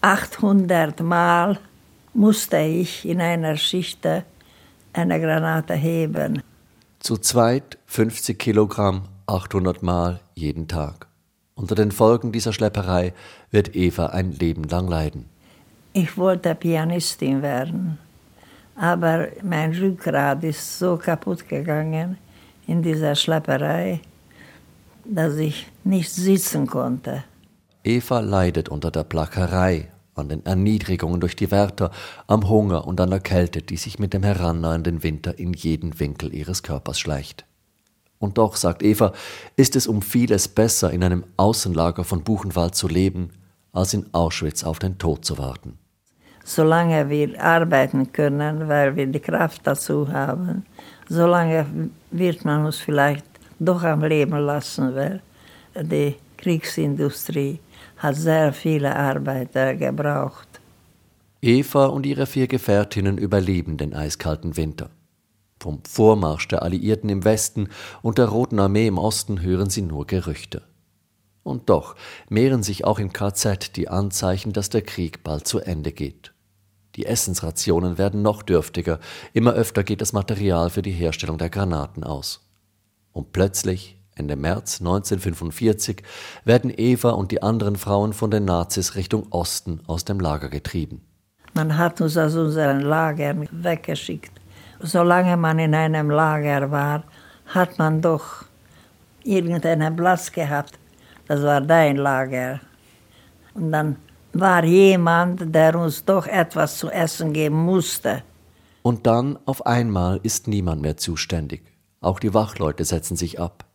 800 0.01 1.00
Mal 1.01 1.59
musste 2.13 2.57
ich 2.57 3.07
in 3.07 3.21
einer 3.21 3.57
Schicht 3.57 4.07
eine 4.93 5.19
Granate 5.19 5.73
heben. 5.73 6.41
Zu 6.99 7.17
zweit 7.17 7.77
50 7.85 8.37
Kilogramm, 8.37 9.03
800 9.27 9.83
Mal 9.83 10.19
jeden 10.35 10.67
Tag. 10.67 11.07
Unter 11.55 11.75
den 11.75 11.91
Folgen 11.91 12.31
dieser 12.31 12.53
Schlepperei 12.53 13.13
wird 13.51 13.75
Eva 13.75 14.07
ein 14.07 14.31
Leben 14.31 14.63
lang 14.63 14.87
leiden. 14.87 15.25
Ich 15.93 16.17
wollte 16.17 16.55
Pianistin 16.55 17.41
werden, 17.41 17.97
aber 18.75 19.27
mein 19.43 19.73
Rückgrat 19.73 20.43
ist 20.43 20.79
so 20.79 20.97
kaputt 20.97 21.47
gegangen 21.47 22.17
in 22.67 22.81
dieser 22.83 23.15
Schlepperei, 23.15 23.99
dass 25.03 25.35
ich 25.37 25.67
nicht 25.83 26.11
sitzen 26.11 26.67
konnte. 26.67 27.23
Eva 27.83 28.19
leidet 28.19 28.69
unter 28.69 28.91
der 28.91 29.03
Plackerei 29.03 29.89
an 30.19 30.29
den 30.29 30.45
Erniedrigungen 30.45 31.19
durch 31.19 31.35
die 31.35 31.51
Wärter, 31.51 31.91
am 32.27 32.47
Hunger 32.47 32.85
und 32.85 33.01
an 33.01 33.09
der 33.09 33.19
Kälte, 33.19 33.61
die 33.61 33.77
sich 33.77 33.99
mit 33.99 34.13
dem 34.13 34.23
herannahenden 34.23 35.01
Winter 35.03 35.39
in 35.39 35.53
jeden 35.53 35.99
Winkel 35.99 36.33
ihres 36.33 36.63
Körpers 36.63 36.99
schleicht. 36.99 37.45
Und 38.19 38.38
doch, 38.38 38.57
sagt 38.57 38.83
Eva, 38.83 39.13
ist 39.55 39.75
es 39.75 39.88
um 39.88 40.01
vieles 40.01 40.49
besser, 40.49 40.91
in 40.91 41.03
einem 41.03 41.23
Außenlager 41.38 42.03
von 42.03 42.23
Buchenwald 42.23 42.75
zu 42.75 42.88
leben, 42.88 43.31
als 43.71 43.93
in 43.93 44.05
Auschwitz 44.13 44.63
auf 44.63 44.79
den 44.79 44.97
Tod 44.97 45.23
zu 45.23 45.38
warten. 45.38 45.77
Solange 46.43 47.09
wir 47.09 47.41
arbeiten 47.41 48.11
können, 48.11 48.67
weil 48.67 48.95
wir 48.95 49.07
die 49.07 49.19
Kraft 49.19 49.61
dazu 49.65 50.11
haben, 50.11 50.65
solange 51.07 51.65
wird 52.11 52.43
man 52.43 52.65
uns 52.65 52.77
vielleicht 52.77 53.25
doch 53.59 53.83
am 53.83 54.03
Leben 54.03 54.38
lassen, 54.38 54.95
weil 54.95 55.21
die 55.75 56.15
Kriegsindustrie 56.38 57.59
hat 57.99 58.15
sehr 58.15 58.53
viele 58.53 58.95
Arbeiter 58.95 59.75
gebraucht. 59.75 60.47
Eva 61.41 61.85
und 61.85 62.05
ihre 62.05 62.25
vier 62.25 62.47
Gefährtinnen 62.47 63.17
überleben 63.17 63.77
den 63.77 63.93
eiskalten 63.93 64.57
Winter. 64.57 64.89
Vom 65.59 65.81
Vormarsch 65.85 66.47
der 66.47 66.63
Alliierten 66.63 67.09
im 67.09 67.25
Westen 67.25 67.69
und 68.01 68.17
der 68.17 68.27
Roten 68.27 68.59
Armee 68.59 68.87
im 68.87 68.97
Osten 68.97 69.41
hören 69.41 69.69
sie 69.69 69.81
nur 69.81 70.07
Gerüchte. 70.07 70.63
Und 71.43 71.69
doch 71.69 71.95
mehren 72.29 72.63
sich 72.63 72.85
auch 72.85 72.99
im 72.99 73.11
KZ 73.11 73.75
die 73.75 73.89
Anzeichen, 73.89 74.53
dass 74.53 74.69
der 74.69 74.81
Krieg 74.81 75.23
bald 75.23 75.47
zu 75.47 75.59
Ende 75.59 75.91
geht. 75.91 76.33
Die 76.95 77.05
Essensrationen 77.05 77.97
werden 77.97 78.21
noch 78.21 78.41
dürftiger, 78.41 78.99
immer 79.33 79.53
öfter 79.53 79.83
geht 79.83 80.01
das 80.01 80.13
Material 80.13 80.69
für 80.69 80.81
die 80.81 80.91
Herstellung 80.91 81.37
der 81.37 81.49
Granaten 81.49 82.03
aus. 82.03 82.49
Und 83.11 83.31
plötzlich 83.31 83.98
Ende 84.19 84.35
März 84.35 84.81
1945 84.81 86.03
werden 86.43 86.71
Eva 86.75 87.11
und 87.11 87.31
die 87.31 87.41
anderen 87.41 87.77
Frauen 87.77 88.11
von 88.11 88.29
den 88.29 88.45
Nazis 88.45 88.95
Richtung 88.95 89.27
Osten 89.31 89.79
aus 89.88 90.03
dem 90.03 90.19
Lager 90.19 90.49
getrieben. 90.49 91.01
Man 91.53 91.77
hat 91.77 92.01
uns 92.01 92.17
aus 92.17 92.35
unseren 92.35 92.81
Lagern 92.81 93.47
weggeschickt. 93.51 94.31
Solange 94.81 95.38
man 95.38 95.57
in 95.59 95.73
einem 95.73 96.09
Lager 96.09 96.69
war, 96.69 97.03
hat 97.47 97.79
man 97.79 98.01
doch 98.01 98.45
irgendeinen 99.23 99.95
Platz 99.95 100.31
gehabt. 100.31 100.77
Das 101.27 101.41
war 101.41 101.61
dein 101.61 101.97
Lager. 101.97 102.59
Und 103.53 103.71
dann 103.71 103.95
war 104.33 104.63
jemand, 104.63 105.53
der 105.53 105.75
uns 105.75 106.03
doch 106.05 106.27
etwas 106.27 106.77
zu 106.77 106.89
essen 106.89 107.33
geben 107.33 107.57
musste. 107.57 108.23
Und 108.81 109.07
dann 109.07 109.39
auf 109.45 109.65
einmal 109.65 110.19
ist 110.23 110.47
niemand 110.47 110.81
mehr 110.81 110.97
zuständig. 110.97 111.63
Auch 112.01 112.19
die 112.19 112.33
Wachleute 112.33 112.85
setzen 112.85 113.17
sich 113.17 113.39
ab. 113.39 113.65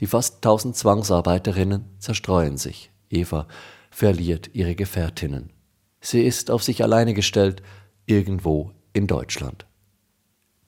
Die 0.00 0.06
fast 0.06 0.42
tausend 0.42 0.76
Zwangsarbeiterinnen 0.76 1.84
zerstreuen 1.98 2.56
sich. 2.56 2.90
Eva 3.10 3.46
verliert 3.90 4.50
ihre 4.54 4.74
Gefährtinnen. 4.74 5.50
Sie 6.00 6.22
ist 6.22 6.50
auf 6.50 6.62
sich 6.62 6.82
alleine 6.82 7.12
gestellt, 7.12 7.62
irgendwo 8.06 8.72
in 8.94 9.06
Deutschland. 9.06 9.66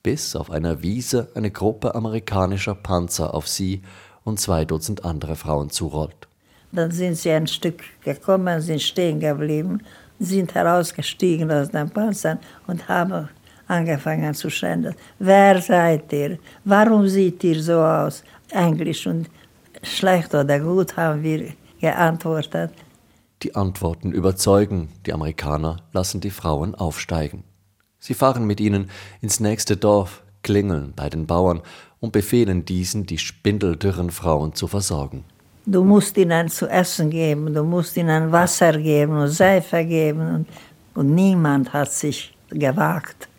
Bis 0.03 0.35
auf 0.35 0.51
einer 0.51 0.83
Wiese 0.83 1.31
eine 1.33 1.49
Gruppe 1.49 1.95
amerikanischer 1.95 2.75
Panzer 2.75 3.33
auf 3.33 3.47
sie 3.47 3.81
und 4.23 4.39
zwei 4.39 4.65
Dutzend 4.65 5.03
andere 5.03 5.35
Frauen 5.35 5.69
zurollt. 5.69 6.27
Dann 6.71 6.91
sind 6.91 7.15
sie 7.15 7.31
ein 7.31 7.47
Stück 7.47 7.83
gekommen, 8.03 8.61
sind 8.61 8.81
stehen 8.81 9.19
geblieben, 9.19 9.81
sind 10.19 10.53
herausgestiegen 10.53 11.51
aus 11.51 11.69
den 11.69 11.89
Panzern 11.89 12.39
und 12.67 12.87
haben 12.87 13.29
angefangen 13.67 14.33
zu 14.33 14.49
schreien. 14.49 14.95
Wer 15.19 15.61
seid 15.61 16.11
ihr? 16.13 16.37
Warum 16.63 17.07
sieht 17.07 17.43
ihr 17.43 17.61
so 17.61 17.79
aus? 17.79 18.23
Englisch 18.51 19.07
und 19.07 19.29
schlecht 19.81 20.33
oder 20.33 20.59
gut 20.59 20.95
haben 20.97 21.23
wir 21.23 21.53
geantwortet. 21.79 22.71
Die 23.41 23.55
Antworten 23.55 24.11
überzeugen, 24.11 24.89
die 25.05 25.13
Amerikaner 25.13 25.77
lassen 25.91 26.21
die 26.21 26.29
Frauen 26.29 26.75
aufsteigen. 26.75 27.43
Sie 27.99 28.13
fahren 28.13 28.45
mit 28.45 28.59
ihnen 28.59 28.89
ins 29.21 29.39
nächste 29.39 29.75
Dorf, 29.75 30.23
klingeln 30.43 30.93
bei 30.95 31.09
den 31.09 31.25
Bauern 31.25 31.61
und 31.99 32.11
befehlen 32.11 32.65
diesen, 32.65 33.05
die 33.05 33.17
spindeldürren 33.17 34.11
Frauen 34.11 34.53
zu 34.53 34.67
versorgen. 34.67 35.23
Du 35.65 35.83
musst 35.83 36.17
ihnen 36.17 36.49
zu 36.49 36.67
essen 36.67 37.09
geben, 37.09 37.53
du 37.53 37.63
musst 37.63 37.95
ihnen 37.95 38.31
Wasser 38.31 38.77
geben 38.77 39.17
und 39.17 39.29
Seife 39.29 39.85
geben 39.85 40.35
und, 40.35 40.47
und 40.95 41.15
niemand 41.15 41.71
hat 41.71 41.91
sich 41.91 42.35
gewagt 42.49 43.29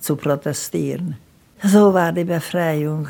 zu 0.00 0.16
protestieren. 0.16 1.16
So 1.62 1.94
war 1.94 2.12
die 2.12 2.24
Befreiung. 2.24 3.08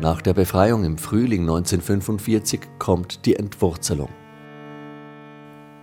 Nach 0.00 0.22
der 0.22 0.32
Befreiung 0.32 0.84
im 0.84 0.96
Frühling 0.96 1.42
1945 1.42 2.60
kommt 2.78 3.26
die 3.26 3.36
Entwurzelung. 3.36 4.08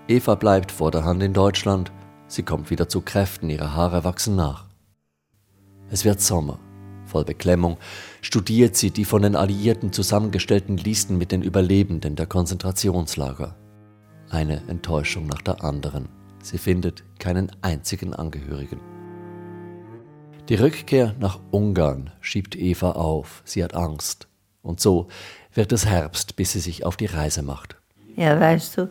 Eva 0.07 0.35
bleibt 0.35 0.71
vor 0.71 0.89
der 0.89 1.05
Hand 1.05 1.21
in 1.21 1.33
Deutschland, 1.33 1.91
sie 2.27 2.43
kommt 2.43 2.69
wieder 2.69 2.89
zu 2.89 3.01
Kräften, 3.01 3.49
ihre 3.49 3.75
Haare 3.75 4.03
wachsen 4.03 4.35
nach. 4.35 4.65
Es 5.89 6.05
wird 6.05 6.21
Sommer. 6.21 6.59
Voll 7.05 7.23
Beklemmung 7.23 7.77
studiert 8.21 8.75
sie 8.75 8.91
die 8.91 9.05
von 9.05 9.21
den 9.21 9.35
Alliierten 9.35 9.93
zusammengestellten 9.93 10.77
Listen 10.77 11.17
mit 11.17 11.31
den 11.31 11.41
Überlebenden 11.41 12.15
der 12.15 12.25
Konzentrationslager. 12.25 13.55
Eine 14.29 14.63
Enttäuschung 14.67 15.27
nach 15.27 15.41
der 15.41 15.63
anderen. 15.63 16.09
Sie 16.41 16.57
findet 16.57 17.03
keinen 17.19 17.51
einzigen 17.61 18.13
Angehörigen. 18.13 18.79
Die 20.49 20.55
Rückkehr 20.55 21.15
nach 21.19 21.39
Ungarn 21.51 22.11
schiebt 22.21 22.55
Eva 22.55 22.91
auf. 22.91 23.41
Sie 23.45 23.63
hat 23.63 23.73
Angst. 23.73 24.27
Und 24.61 24.79
so 24.79 25.07
wird 25.53 25.71
es 25.71 25.85
Herbst, 25.85 26.35
bis 26.35 26.51
sie 26.51 26.59
sich 26.59 26.85
auf 26.85 26.97
die 26.97 27.05
Reise 27.05 27.43
macht. 27.43 27.75
Ja, 28.15 28.39
weißt 28.39 28.77
du, 28.77 28.89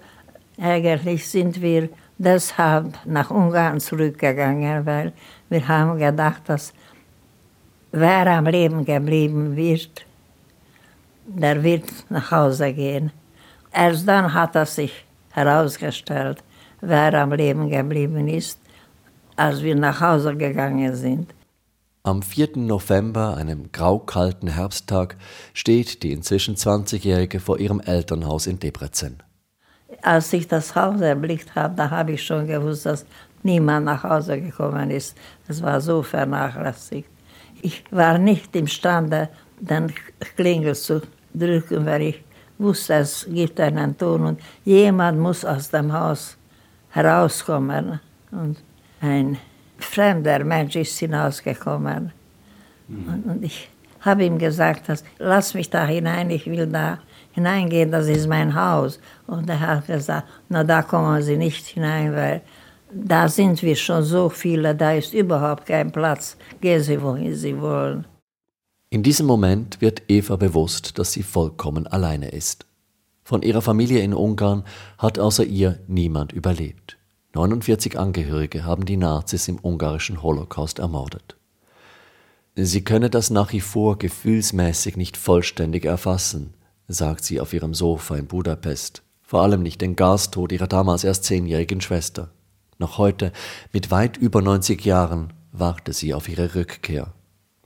eigentlich 0.58 1.28
sind 1.28 1.60
wir 1.60 1.88
deshalb 2.18 2.94
nach 3.04 3.30
Ungarn 3.30 3.80
zurückgegangen, 3.80 4.86
weil 4.86 5.12
wir 5.48 5.66
haben 5.66 5.98
gedacht, 5.98 6.42
dass 6.46 6.72
wer 7.92 8.26
am 8.26 8.46
Leben 8.46 8.84
geblieben 8.84 9.56
wird, 9.56 10.04
der 11.26 11.62
wird 11.62 11.88
nach 12.10 12.30
Hause 12.30 12.72
gehen. 12.72 13.10
Erst 13.72 14.06
dann 14.06 14.32
hat 14.32 14.54
es 14.56 14.76
sich 14.76 15.04
herausgestellt, 15.30 16.42
wer 16.80 17.14
am 17.14 17.32
Leben 17.32 17.68
geblieben 17.68 18.28
ist, 18.28 18.60
als 19.36 19.62
wir 19.62 19.74
nach 19.74 20.00
Hause 20.00 20.36
gegangen 20.36 20.94
sind. 20.94 21.34
Am 22.06 22.20
4. 22.20 22.50
November, 22.56 23.36
einem 23.36 23.72
graukalten 23.72 24.50
Herbsttag, 24.50 25.16
steht 25.54 26.02
die 26.02 26.12
inzwischen 26.12 26.54
20-Jährige 26.54 27.40
vor 27.40 27.58
ihrem 27.58 27.80
Elternhaus 27.80 28.46
in 28.46 28.60
Debrecen. 28.60 29.22
Als 30.02 30.32
ich 30.32 30.48
das 30.48 30.74
Haus 30.74 31.00
erblickt 31.00 31.54
habe, 31.54 31.74
da 31.74 31.90
habe 31.90 32.12
ich 32.12 32.22
schon 32.22 32.46
gewusst, 32.46 32.86
dass 32.86 33.06
niemand 33.42 33.86
nach 33.86 34.02
Hause 34.02 34.40
gekommen 34.40 34.90
ist. 34.90 35.16
Es 35.48 35.62
war 35.62 35.80
so 35.80 36.02
vernachlässigt. 36.02 37.08
Ich 37.62 37.84
war 37.90 38.18
nicht 38.18 38.54
imstande, 38.56 39.28
den 39.58 39.92
Klingel 40.36 40.74
zu 40.74 41.02
drücken, 41.32 41.86
weil 41.86 42.02
ich 42.02 42.24
wusste, 42.58 42.94
es 42.94 43.26
gibt 43.28 43.60
einen 43.60 43.96
Ton 43.96 44.26
und 44.26 44.40
jemand 44.64 45.18
muss 45.18 45.44
aus 45.44 45.70
dem 45.70 45.92
Haus 45.92 46.36
herauskommen. 46.90 48.00
Und 48.30 48.62
ein 49.00 49.38
fremder 49.78 50.44
Mensch 50.44 50.76
ist 50.76 50.98
hinausgekommen. 50.98 52.12
Mhm. 52.88 53.08
Und, 53.08 53.24
und, 53.26 53.44
ich 53.44 53.68
habe 54.04 54.24
ihm 54.24 54.38
gesagt, 54.38 54.88
dass, 54.88 55.04
lass 55.18 55.54
mich 55.54 55.70
da 55.70 55.86
hinein, 55.86 56.30
ich 56.30 56.46
will 56.46 56.66
da 56.66 56.98
hineingehen, 57.32 57.90
das 57.90 58.06
ist 58.06 58.28
mein 58.28 58.54
Haus. 58.54 58.98
Und 59.26 59.48
er 59.48 59.60
hat 59.60 59.86
gesagt, 59.86 60.28
na 60.48 60.64
da 60.64 60.82
kommen 60.82 61.22
Sie 61.22 61.36
nicht 61.36 61.66
hinein, 61.66 62.14
weil 62.14 62.42
da 62.92 63.28
sind 63.28 63.62
wir 63.62 63.76
schon 63.76 64.02
so 64.02 64.28
viele, 64.28 64.74
da 64.74 64.92
ist 64.92 65.14
überhaupt 65.14 65.66
kein 65.66 65.90
Platz. 65.90 66.36
Gehen 66.60 66.82
Sie, 66.82 67.00
wohin 67.02 67.34
Sie 67.34 67.60
wollen. 67.60 68.06
In 68.90 69.02
diesem 69.02 69.26
Moment 69.26 69.80
wird 69.80 70.02
Eva 70.08 70.36
bewusst, 70.36 70.98
dass 71.00 71.10
sie 71.10 71.24
vollkommen 71.24 71.88
alleine 71.88 72.28
ist. 72.28 72.66
Von 73.24 73.42
ihrer 73.42 73.62
Familie 73.62 74.00
in 74.02 74.14
Ungarn 74.14 74.62
hat 74.98 75.18
außer 75.18 75.44
ihr 75.44 75.80
niemand 75.88 76.32
überlebt. 76.32 76.96
49 77.34 77.98
Angehörige 77.98 78.64
haben 78.64 78.84
die 78.84 78.96
Nazis 78.96 79.48
im 79.48 79.58
ungarischen 79.60 80.22
Holocaust 80.22 80.78
ermordet. 80.78 81.36
Sie 82.56 82.84
könne 82.84 83.10
das 83.10 83.30
nach 83.30 83.52
wie 83.52 83.60
vor 83.60 83.98
gefühlsmäßig 83.98 84.96
nicht 84.96 85.16
vollständig 85.16 85.84
erfassen, 85.84 86.54
sagt 86.86 87.24
sie 87.24 87.40
auf 87.40 87.52
ihrem 87.52 87.74
Sofa 87.74 88.16
in 88.16 88.26
Budapest, 88.26 89.02
vor 89.22 89.42
allem 89.42 89.62
nicht 89.62 89.80
den 89.80 89.96
Gastod 89.96 90.52
ihrer 90.52 90.68
damals 90.68 91.02
erst 91.02 91.24
zehnjährigen 91.24 91.80
Schwester. 91.80 92.30
Noch 92.78 92.98
heute, 92.98 93.32
mit 93.72 93.90
weit 93.90 94.16
über 94.16 94.40
90 94.40 94.84
Jahren, 94.84 95.32
warte 95.50 95.92
sie 95.92 96.14
auf 96.14 96.28
ihre 96.28 96.54
Rückkehr, 96.54 97.12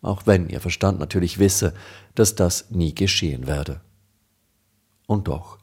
auch 0.01 0.23
wenn 0.25 0.49
ihr 0.49 0.61
Verstand 0.61 1.01
natürlich 1.01 1.39
wisse, 1.39 1.75
dass 2.15 2.35
das 2.35 2.71
nie 2.71 2.95
geschehen 2.95 3.47
werde. 3.47 3.81
Und 5.07 5.29
doch, 5.29 5.59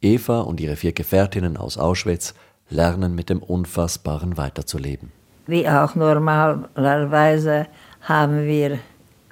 Eva 0.00 0.40
und 0.40 0.60
ihre 0.60 0.76
vier 0.76 0.92
Gefährtinnen 0.92 1.56
aus 1.56 1.78
Auschwitz 1.78 2.34
lernen 2.70 3.16
mit 3.16 3.28
dem 3.28 3.42
Unfassbaren 3.42 4.36
weiterzuleben. 4.36 5.10
Wie 5.46 5.68
auch 5.68 5.94
normalerweise 5.94 7.66
haben 8.02 8.46
wir 8.46 8.78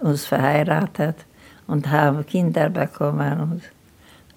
uns 0.01 0.27
verheiratet 0.27 1.17
und 1.67 1.91
haben 1.91 2.27
Kinder 2.27 2.69
bekommen 2.69 3.41
und, 3.41 3.63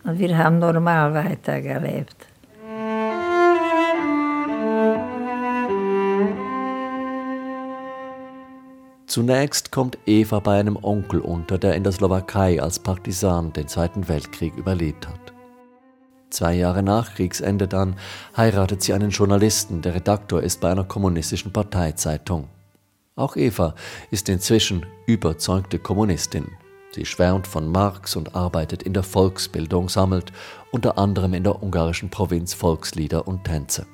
und 0.09 0.19
wir 0.19 0.37
haben 0.37 0.59
normal 0.59 1.13
weitergelebt. 1.13 2.15
Zunächst 9.09 9.71
kommt 9.71 9.97
Eva 10.05 10.39
bei 10.39 10.59
einem 10.59 10.77
Onkel 10.79 11.19
unter, 11.19 11.57
der 11.57 11.73
in 11.73 11.83
der 11.83 11.91
Slowakei 11.91 12.61
als 12.61 12.77
Partisan 12.77 13.51
den 13.53 13.67
Zweiten 13.67 14.07
Weltkrieg 14.07 14.55
überlebt 14.55 15.07
hat. 15.07 15.33
Zwei 16.29 16.53
Jahre 16.53 16.83
nach 16.83 17.15
Kriegsende 17.15 17.67
dann 17.67 17.95
heiratet 18.37 18.83
sie 18.83 18.93
einen 18.93 19.09
Journalisten, 19.09 19.81
der 19.81 19.95
Redaktor 19.95 20.43
ist 20.43 20.61
bei 20.61 20.71
einer 20.71 20.83
kommunistischen 20.83 21.51
Parteizeitung. 21.51 22.49
Auch 23.19 23.35
Eva 23.35 23.75
ist 24.11 24.29
inzwischen 24.29 24.85
überzeugte 25.05 25.77
Kommunistin. 25.77 26.51
Sie 26.95 27.05
schwärmt 27.05 27.47
von 27.47 27.69
Marx 27.69 28.15
und 28.15 28.33
arbeitet 28.33 28.81
in 28.81 28.93
der 28.93 29.03
Volksbildung, 29.03 29.89
sammelt 29.89 30.31
unter 30.71 30.97
anderem 30.97 31.33
in 31.33 31.43
der 31.43 31.61
ungarischen 31.61 32.09
Provinz 32.09 32.53
Volkslieder 32.53 33.27
und 33.27 33.43
Tänze. 33.43 33.85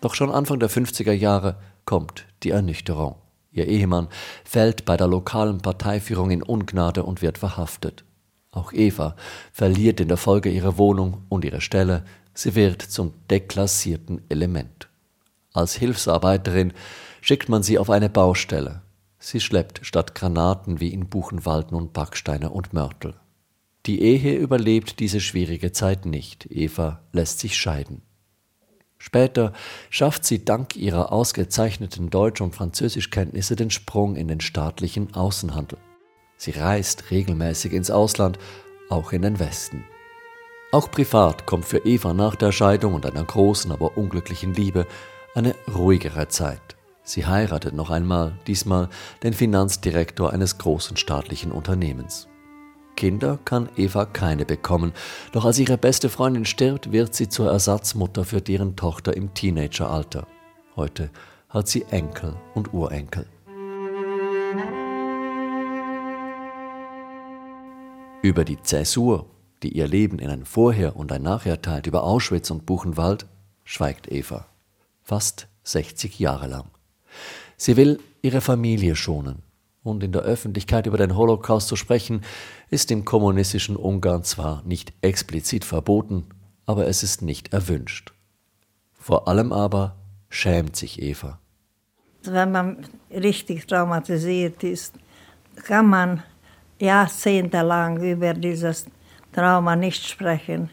Doch 0.00 0.14
schon 0.14 0.30
Anfang 0.30 0.60
der 0.60 0.70
50er 0.70 1.12
Jahre 1.12 1.56
kommt 1.84 2.24
die 2.42 2.50
Ernüchterung. 2.50 3.16
Ihr 3.52 3.68
Ehemann 3.68 4.08
fällt 4.46 4.86
bei 4.86 4.96
der 4.96 5.06
lokalen 5.06 5.58
Parteiführung 5.58 6.30
in 6.30 6.42
Ungnade 6.42 7.02
und 7.02 7.20
wird 7.20 7.36
verhaftet. 7.36 8.02
Auch 8.50 8.72
Eva 8.72 9.14
verliert 9.52 10.00
in 10.00 10.08
der 10.08 10.16
Folge 10.16 10.48
ihre 10.48 10.78
Wohnung 10.78 11.26
und 11.28 11.44
ihre 11.44 11.60
Stelle, 11.60 12.06
sie 12.32 12.54
wird 12.54 12.80
zum 12.80 13.12
deklassierten 13.30 14.22
Element. 14.30 14.88
Als 15.52 15.74
Hilfsarbeiterin 15.74 16.72
schickt 17.24 17.48
man 17.48 17.62
sie 17.62 17.78
auf 17.78 17.88
eine 17.88 18.10
Baustelle. 18.10 18.82
Sie 19.18 19.40
schleppt 19.40 19.80
statt 19.86 20.14
Granaten 20.14 20.78
wie 20.78 20.92
in 20.92 21.08
Buchenwald 21.08 21.72
nun 21.72 21.90
Backsteine 21.90 22.50
und 22.50 22.74
Mörtel. 22.74 23.14
Die 23.86 24.02
Ehe 24.02 24.36
überlebt 24.36 25.00
diese 25.00 25.20
schwierige 25.20 25.72
Zeit 25.72 26.04
nicht. 26.04 26.44
Eva 26.50 27.00
lässt 27.12 27.40
sich 27.40 27.56
scheiden. 27.56 28.02
Später 28.98 29.54
schafft 29.88 30.26
sie 30.26 30.44
dank 30.44 30.76
ihrer 30.76 31.12
ausgezeichneten 31.12 32.10
Deutsch- 32.10 32.42
und 32.42 32.54
Französischkenntnisse 32.54 33.56
den 33.56 33.70
Sprung 33.70 34.16
in 34.16 34.28
den 34.28 34.42
staatlichen 34.42 35.14
Außenhandel. 35.14 35.78
Sie 36.36 36.50
reist 36.50 37.10
regelmäßig 37.10 37.72
ins 37.72 37.90
Ausland, 37.90 38.38
auch 38.90 39.12
in 39.12 39.22
den 39.22 39.38
Westen. 39.38 39.84
Auch 40.72 40.90
privat 40.90 41.46
kommt 41.46 41.64
für 41.64 41.86
Eva 41.86 42.12
nach 42.12 42.34
der 42.34 42.52
Scheidung 42.52 42.92
und 42.92 43.06
einer 43.06 43.24
großen, 43.24 43.72
aber 43.72 43.96
unglücklichen 43.96 44.52
Liebe 44.52 44.86
eine 45.34 45.54
ruhigere 45.74 46.28
Zeit. 46.28 46.73
Sie 47.04 47.26
heiratet 47.26 47.74
noch 47.74 47.90
einmal, 47.90 48.32
diesmal 48.46 48.88
den 49.22 49.34
Finanzdirektor 49.34 50.32
eines 50.32 50.56
großen 50.56 50.96
staatlichen 50.96 51.52
Unternehmens. 51.52 52.28
Kinder 52.96 53.38
kann 53.44 53.68
Eva 53.76 54.06
keine 54.06 54.46
bekommen, 54.46 54.92
doch 55.32 55.44
als 55.44 55.58
ihre 55.58 55.76
beste 55.76 56.08
Freundin 56.08 56.46
stirbt, 56.46 56.92
wird 56.92 57.14
sie 57.14 57.28
zur 57.28 57.50
Ersatzmutter 57.50 58.24
für 58.24 58.40
deren 58.40 58.74
Tochter 58.76 59.14
im 59.14 59.34
Teenageralter. 59.34 60.26
Heute 60.76 61.10
hat 61.50 61.68
sie 61.68 61.82
Enkel 61.90 62.36
und 62.54 62.72
Urenkel. 62.72 63.26
Über 68.22 68.46
die 68.46 68.62
Zäsur, 68.62 69.26
die 69.62 69.76
ihr 69.76 69.86
Leben 69.86 70.18
in 70.18 70.30
ein 70.30 70.46
Vorher 70.46 70.96
und 70.96 71.12
ein 71.12 71.22
Nachher 71.22 71.60
teilt, 71.60 71.86
über 71.86 72.04
Auschwitz 72.04 72.50
und 72.50 72.64
Buchenwald, 72.64 73.26
schweigt 73.64 74.10
Eva. 74.10 74.46
Fast 75.02 75.48
60 75.64 76.18
Jahre 76.18 76.46
lang. 76.46 76.70
Sie 77.56 77.76
will 77.76 78.00
ihre 78.22 78.40
Familie 78.40 78.96
schonen. 78.96 79.42
Und 79.82 80.02
in 80.02 80.12
der 80.12 80.22
Öffentlichkeit 80.22 80.86
über 80.86 80.96
den 80.96 81.14
Holocaust 81.14 81.68
zu 81.68 81.76
sprechen, 81.76 82.22
ist 82.70 82.90
im 82.90 83.04
kommunistischen 83.04 83.76
Ungarn 83.76 84.24
zwar 84.24 84.62
nicht 84.64 84.94
explizit 85.02 85.64
verboten, 85.64 86.24
aber 86.64 86.86
es 86.86 87.02
ist 87.02 87.20
nicht 87.20 87.52
erwünscht. 87.52 88.14
Vor 88.94 89.28
allem 89.28 89.52
aber 89.52 89.96
schämt 90.30 90.76
sich 90.76 91.02
Eva. 91.02 91.38
Wenn 92.22 92.52
man 92.52 92.86
richtig 93.10 93.66
traumatisiert 93.66 94.64
ist, 94.64 94.94
kann 95.62 95.86
man 95.86 96.22
jahrzehntelang 96.78 98.02
über 98.02 98.32
dieses 98.32 98.86
Trauma 99.32 99.76
nicht 99.76 100.08
sprechen, 100.08 100.70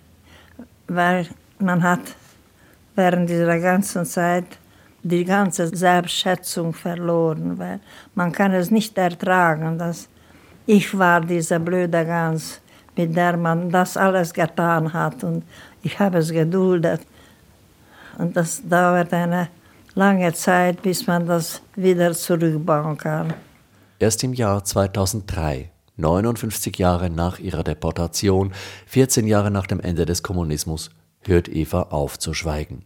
weil 0.87 1.27
man 1.59 1.83
hat 1.83 2.15
während 2.95 3.29
dieser 3.29 3.59
ganzen 3.59 4.05
Zeit 4.05 4.45
die 5.03 5.25
ganze 5.25 5.67
Selbstschätzung 5.75 6.73
verloren, 6.73 7.57
weil 7.57 7.79
man 8.15 8.31
kann 8.31 8.53
es 8.53 8.71
nicht 8.71 8.97
ertragen, 8.97 9.77
dass 9.77 10.07
ich 10.65 10.97
war 10.97 11.21
diese 11.21 11.59
blöde 11.59 12.05
Gans, 12.05 12.61
mit 12.95 13.15
der 13.15 13.37
man 13.37 13.69
das 13.69 13.97
alles 13.97 14.33
getan 14.33 14.93
hat 14.93 15.23
und 15.23 15.43
ich 15.81 15.97
habe 15.99 16.19
es 16.19 16.31
geduldet. 16.31 17.01
Und 18.17 18.35
das 18.35 18.61
dauert 18.67 19.13
eine 19.13 19.47
lange 19.95 20.31
Zeit, 20.33 20.81
bis 20.81 21.07
man 21.07 21.25
das 21.25 21.61
wieder 21.75 22.13
zurückbauen 22.13 22.97
kann. 22.97 23.33
Erst 23.99 24.23
im 24.23 24.33
Jahr 24.33 24.63
2003, 24.63 25.71
59 25.97 26.77
Jahre 26.77 27.09
nach 27.09 27.39
ihrer 27.39 27.63
Deportation, 27.63 28.53
14 28.87 29.27
Jahre 29.27 29.51
nach 29.51 29.67
dem 29.67 29.79
Ende 29.79 30.05
des 30.05 30.23
Kommunismus, 30.23 30.89
hört 31.21 31.47
Eva 31.47 31.83
auf 31.83 32.17
zu 32.19 32.33
schweigen. 32.33 32.85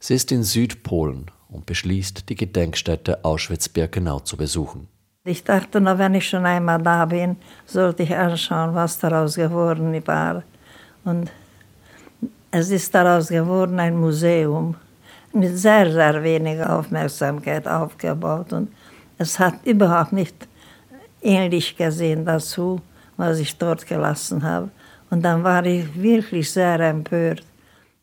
Sie 0.00 0.14
ist 0.14 0.30
in 0.30 0.44
Südpolen 0.44 1.30
und 1.48 1.66
beschließt, 1.66 2.28
die 2.28 2.36
Gedenkstätte 2.36 3.24
Auschwitz-Birkenau 3.24 4.20
zu 4.20 4.36
besuchen. 4.36 4.88
Ich 5.24 5.44
dachte, 5.44 5.80
na, 5.80 5.98
wenn 5.98 6.14
ich 6.14 6.28
schon 6.28 6.46
einmal 6.46 6.80
da 6.80 7.04
bin, 7.04 7.36
sollte 7.66 8.04
ich 8.04 8.14
anschauen, 8.14 8.74
was 8.74 8.98
daraus 8.98 9.34
geworden 9.34 10.00
war. 10.06 10.42
Und 11.04 11.30
es 12.50 12.70
ist 12.70 12.94
daraus 12.94 13.28
geworden 13.28 13.78
ein 13.80 13.96
Museum 13.96 14.76
mit 15.32 15.58
sehr, 15.58 15.90
sehr 15.92 16.22
wenig 16.22 16.62
Aufmerksamkeit 16.62 17.66
aufgebaut. 17.66 18.52
Und 18.52 18.72
es 19.18 19.38
hat 19.38 19.54
überhaupt 19.66 20.12
nicht 20.12 20.48
ähnlich 21.20 21.76
gesehen 21.76 22.24
dazu, 22.24 22.80
was 23.16 23.38
ich 23.38 23.56
dort 23.58 23.86
gelassen 23.86 24.42
habe. 24.42 24.70
Und 25.10 25.22
dann 25.22 25.42
war 25.42 25.64
ich 25.66 26.00
wirklich 26.00 26.50
sehr 26.50 26.78
empört. 26.80 27.42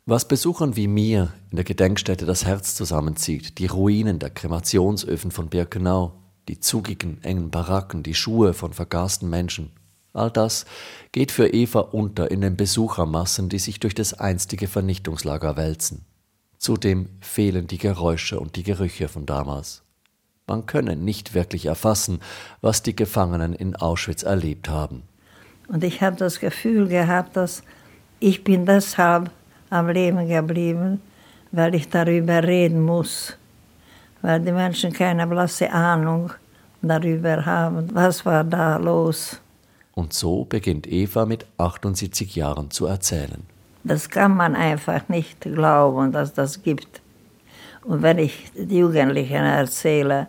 Was 0.07 0.27
Besuchern 0.27 0.75
wie 0.75 0.87
mir 0.87 1.33
in 1.49 1.55
der 1.55 1.65
Gedenkstätte 1.65 2.27
das 2.27 2.45
Herz 2.45 2.75
zusammenzieht, 2.75 3.57
die 3.57 3.65
Ruinen 3.65 4.19
der 4.19 4.29
Kremationsöfen 4.29 5.31
von 5.31 5.49
Birkenau, 5.49 6.13
die 6.47 6.59
zugigen, 6.59 7.23
engen 7.23 7.49
Baracken, 7.49 8.03
die 8.03 8.13
Schuhe 8.13 8.53
von 8.53 8.71
vergasten 8.71 9.31
Menschen, 9.31 9.71
all 10.13 10.29
das 10.29 10.65
geht 11.11 11.31
für 11.31 11.47
Eva 11.47 11.79
unter 11.79 12.29
in 12.29 12.41
den 12.41 12.55
Besuchermassen, 12.55 13.49
die 13.49 13.57
sich 13.57 13.79
durch 13.79 13.95
das 13.95 14.13
einstige 14.13 14.67
Vernichtungslager 14.67 15.57
wälzen. 15.57 16.05
Zudem 16.59 17.09
fehlen 17.19 17.65
die 17.65 17.79
Geräusche 17.79 18.39
und 18.39 18.57
die 18.57 18.63
Gerüche 18.63 19.07
von 19.07 19.25
damals. 19.25 19.81
Man 20.45 20.67
könne 20.67 20.95
nicht 20.95 21.33
wirklich 21.33 21.65
erfassen, 21.65 22.19
was 22.61 22.83
die 22.83 22.95
Gefangenen 22.95 23.55
in 23.55 23.75
Auschwitz 23.75 24.21
erlebt 24.21 24.69
haben. 24.69 25.01
Und 25.67 25.83
ich 25.83 26.03
habe 26.03 26.15
das 26.15 26.39
Gefühl 26.39 26.89
gehabt, 26.89 27.35
dass 27.35 27.63
ich 28.19 28.43
bin 28.43 28.67
deshalb 28.67 29.31
am 29.69 29.89
Leben 29.89 30.27
geblieben, 30.27 31.01
weil 31.51 31.75
ich 31.75 31.89
darüber 31.89 32.43
reden 32.43 32.81
muss, 32.81 33.37
weil 34.21 34.39
die 34.41 34.51
Menschen 34.51 34.91
keine 34.93 35.25
blasse 35.27 35.71
Ahnung 35.71 36.31
darüber 36.81 37.45
haben, 37.45 37.93
was 37.93 38.25
war 38.25 38.43
da 38.43 38.77
los. 38.77 39.41
Und 39.93 40.13
so 40.13 40.43
beginnt 40.43 40.87
Eva 40.87 41.25
mit 41.25 41.45
78 41.57 42.35
Jahren 42.35 42.69
zu 42.69 42.85
erzählen. 42.85 43.43
Das 43.83 44.09
kann 44.09 44.35
man 44.35 44.55
einfach 44.55 45.07
nicht 45.09 45.41
glauben, 45.41 46.11
dass 46.11 46.33
das 46.33 46.63
gibt. 46.63 47.01
Und 47.83 48.01
wenn 48.01 48.17
ich 48.17 48.51
Jugendlichen 48.55 49.45
erzähle, 49.45 50.27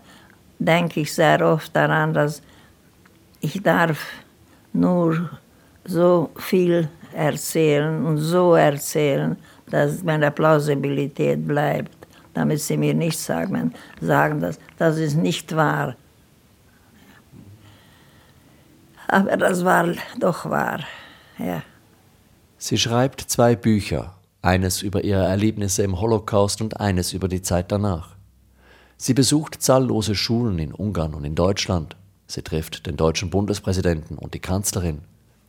denke 0.59 1.01
ich 1.01 1.13
sehr 1.13 1.45
oft 1.45 1.75
daran, 1.75 2.13
dass 2.13 2.43
ich 3.41 3.63
darf 3.63 4.07
nur 4.73 5.31
so 5.85 6.31
viel 6.37 6.89
erzählen 7.17 8.05
und 8.05 8.19
so 8.19 8.55
erzählen, 8.55 9.37
dass 9.71 10.03
meine 10.03 10.31
Plausibilität 10.31 11.47
bleibt, 11.47 12.07
damit 12.35 12.61
sie 12.61 12.77
mir 12.77 12.95
nicht 12.95 13.19
sagen, 13.19 13.73
sagen 14.01 14.41
dass 14.41 14.59
das 14.79 14.99
ist 14.99 15.17
nicht 15.17 15.57
wahr. 15.57 15.97
Aber 19.09 19.37
das 19.37 19.65
war 19.65 19.87
doch 20.19 20.49
wahr, 20.51 20.81
ja. 21.39 21.63
Sie 22.59 22.79
schreibt 22.79 23.21
zwei 23.21 23.55
Bücher, 23.55 24.15
eines 24.43 24.83
über 24.83 25.05
ihre 25.05 25.25
Erlebnisse 25.25 25.83
im 25.83 26.01
Holocaust 26.01 26.61
und 26.61 26.81
eines 26.81 27.13
über 27.13 27.29
die 27.29 27.43
Zeit 27.43 27.71
danach. 27.71 28.17
Sie 28.97 29.15
besucht 29.15 29.63
zahllose 29.63 30.15
Schulen 30.15 30.59
in 30.59 30.73
Ungarn 30.73 31.15
und 31.15 31.25
in 31.25 31.35
Deutschland. 31.35 31.97
Sie 32.27 32.43
trifft 32.43 32.87
den 32.87 32.97
deutschen 32.97 33.31
Bundespräsidenten 33.31 34.19
und 34.19 34.35
die 34.35 34.41
Kanzlerin. 34.41 35.03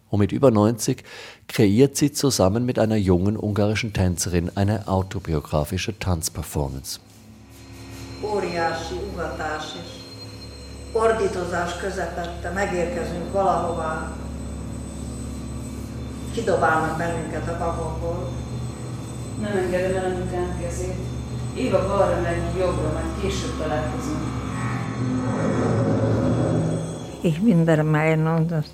Und 0.10 0.20
mit 0.20 0.32
über 0.32 0.52
90 0.52 1.04
kreiert 1.48 1.98
sie 1.98 2.12
zusammen 2.12 2.65
mit 2.65 2.80
einer 2.80 2.96
jungen 2.96 3.36
ungarischen 3.38 3.91
Tänzerin 3.93 4.52
eine 4.56 4.88
autobiografische 4.88 5.98
Tanzperformance. 6.00 7.00
Óriási 8.24 8.96
ugatás 9.13 9.65
és 9.76 9.91
ordítozás 10.93 11.78
közepette 11.78 12.52
megérkezünk 12.54 13.32
valahová, 13.32 14.15
kidobálnak 16.34 16.98
bennünket 16.98 17.48
a 17.48 17.58
vagonból. 17.58 18.30
Nem 19.41 19.58
engedem 19.58 19.96
el 19.96 20.06
anyukám 20.06 20.60
kezét. 20.62 20.96
Éva 21.56 21.88
balra 21.88 22.22
megy, 22.22 22.58
jobbra, 22.58 22.91
majd 22.93 23.22
később 23.22 23.58
találkozunk. 23.60 24.22
Ich 27.22 27.41
bin 27.41 27.65
der 27.65 27.84
Meinung, 27.84 28.48
dass 28.48 28.65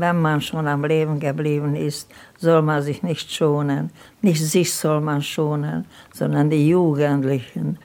wenn 0.00 0.20
man 0.20 0.40
schon 0.40 0.66
am 0.66 0.84
Leben 0.84 1.20
geblieben 1.20 1.74
ist, 1.74 2.10
soll 2.38 2.62
man 2.62 2.82
sich 2.82 3.02
nicht 3.02 3.32
schonen. 3.32 3.90
Nicht 4.22 4.44
sich 4.44 4.72
soll 4.72 5.00
man 5.00 5.22
schonen, 5.22 5.86
sondern 6.12 6.50
die 6.50 6.68
Jugendlichen. 6.68 7.78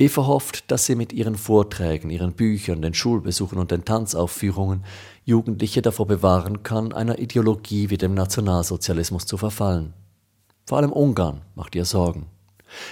Eva 0.00 0.26
hofft, 0.26 0.70
dass 0.70 0.86
sie 0.86 0.94
mit 0.94 1.12
ihren 1.12 1.34
Vorträgen, 1.34 2.10
ihren 2.10 2.32
Büchern, 2.32 2.82
den 2.82 2.94
Schulbesuchen 2.94 3.58
und 3.58 3.72
den 3.72 3.84
Tanzaufführungen 3.84 4.84
Jugendliche 5.24 5.82
davor 5.82 6.06
bewahren 6.06 6.62
kann, 6.62 6.92
einer 6.92 7.18
Ideologie 7.18 7.90
wie 7.90 7.98
dem 7.98 8.14
Nationalsozialismus 8.14 9.26
zu 9.26 9.36
verfallen. 9.36 9.94
Vor 10.66 10.78
allem 10.78 10.92
Ungarn 10.92 11.42
macht 11.56 11.74
ihr 11.74 11.84
Sorgen. 11.84 12.26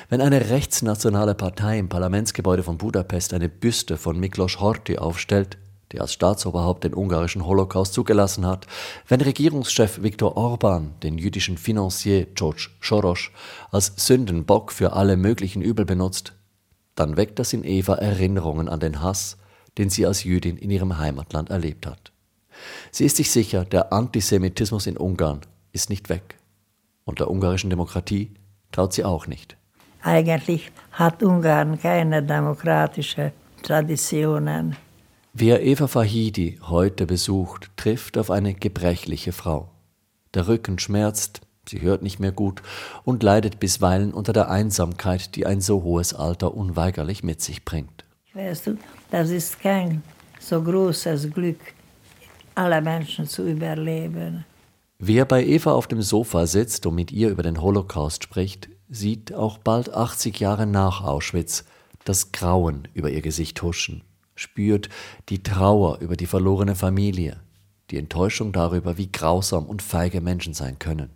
Wenn 0.09 0.21
eine 0.21 0.51
rechtsnationale 0.51 1.35
Partei 1.35 1.79
im 1.79 1.89
Parlamentsgebäude 1.89 2.63
von 2.63 2.79
Budapest 2.79 3.35
eine 3.35 3.49
Büste 3.49 3.97
von 3.99 4.19
Miklos 4.19 4.59
Horthy 4.59 4.99
aufstellt, 4.99 5.59
der 5.93 6.03
als 6.03 6.13
Staatsoberhaupt 6.13 6.85
den 6.85 6.95
ungarischen 6.95 7.47
Holocaust 7.47 7.95
zugelassen 7.95 8.47
hat, 8.47 8.67
wenn 9.09 9.21
Regierungschef 9.21 10.03
Viktor 10.03 10.37
Orban 10.37 10.95
den 11.03 11.19
jüdischen 11.19 11.59
Financier 11.59 12.27
George 12.35 12.71
Soros 12.81 13.31
als 13.71 13.93
Sündenbock 13.97 14.73
für 14.73 14.93
alle 14.93 15.17
möglichen 15.17 15.63
Übel 15.63 15.85
benutzt, 15.85 16.33
dann 16.95 17.17
weckt 17.17 17.39
das 17.39 17.53
in 17.53 17.65
Eva 17.65 17.95
Erinnerungen 17.95 18.69
an 18.69 18.81
den 18.81 19.03
Hass, 19.03 19.37
den 19.79 19.91
sie 19.91 20.07
als 20.07 20.25
Jüdin 20.25 20.57
in 20.57 20.71
ihrem 20.71 20.99
Heimatland 20.99 21.51
erlebt 21.51 21.87
hat. 21.87 22.13
Sie 22.91 23.05
ist 23.05 23.17
sich 23.17 23.31
sicher, 23.31 23.65
der 23.65 23.93
Antisemitismus 23.93 24.87
in 24.87 24.97
Ungarn 24.97 25.43
ist 25.73 25.91
nicht 25.91 26.09
weg. 26.09 26.37
Und 27.05 27.21
der 27.21 27.31
ungarischen 27.31 27.71
Demokratie 27.71 28.35
traut 28.73 28.95
sie 28.95 29.05
auch 29.05 29.27
nicht. 29.27 29.57
Eigentlich 30.03 30.73
hat 30.93 31.23
Ungarn 31.23 31.79
keine 31.79 32.23
demokratische 32.23 33.33
Traditionen. 33.63 34.77
Wer 35.39 35.63
Eva 35.63 35.87
Fahidi 35.87 36.59
heute 36.63 37.05
besucht, 37.05 37.69
trifft 37.77 38.17
auf 38.17 38.31
eine 38.31 38.55
gebrechliche 38.55 39.33
Frau. 39.33 39.69
Der 40.33 40.49
Rücken 40.49 40.79
schmerzt, 40.79 41.43
sie 41.69 41.83
hört 41.83 42.01
nicht 42.01 42.19
mehr 42.19 42.33
gut 42.33 42.63
und 43.05 43.23
leidet 43.23 43.61
bisweilen 43.61 44.15
unter 44.15 44.33
der 44.33 44.51
Einsamkeit, 44.51 45.37
die 45.37 45.45
ein 45.45 45.61
so 45.61 45.83
hohes 45.83 46.15
Alter 46.15 46.55
unweigerlich 46.55 47.23
mit 47.23 47.43
sich 47.43 47.67
bringt. 47.67 48.07
Weißt 48.33 48.69
du, 48.69 48.79
das 49.11 49.29
ist 49.29 49.61
kein 49.61 50.03
so 50.41 50.63
großes 50.63 51.31
Glück, 51.31 51.61
alle 52.55 52.81
Menschen 52.81 53.27
zu 53.27 53.47
überleben. 53.47 54.47
Wer 54.99 55.27
bei 55.27 55.45
Eva 55.45 55.73
auf 55.73 55.87
dem 55.87 56.01
Sofa 56.01 56.47
sitzt 56.47 56.87
und 56.87 56.95
mit 56.95 57.13
ihr 57.13 57.29
über 57.29 57.43
den 57.43 57.61
Holocaust 57.61 58.23
spricht, 58.23 58.71
sieht 58.89 59.35
auch 59.35 59.59
bald 59.59 59.93
80 59.93 60.41
Jahre 60.41 60.67
nach 60.67 61.05
Auschwitz 61.05 61.67
das 62.07 62.33
Grauen 62.33 62.89
über 62.95 63.11
ihr 63.11 63.21
Gesicht 63.21 63.61
huschen, 63.61 64.03
spürt 64.37 64.89
die 65.29 65.43
Trauer 65.43 65.99
über 65.99 66.17
die 66.17 66.27
verlorene 66.27 66.77
Familie, 66.77 67.41
die 67.91 67.99
Enttäuschung 67.99 68.53
darüber, 68.53 68.97
wie 68.99 69.11
grausam 69.11 69.67
und 69.67 69.83
feige 69.83 70.21
Menschen 70.21 70.55
sein 70.55 70.79
können. 70.79 71.11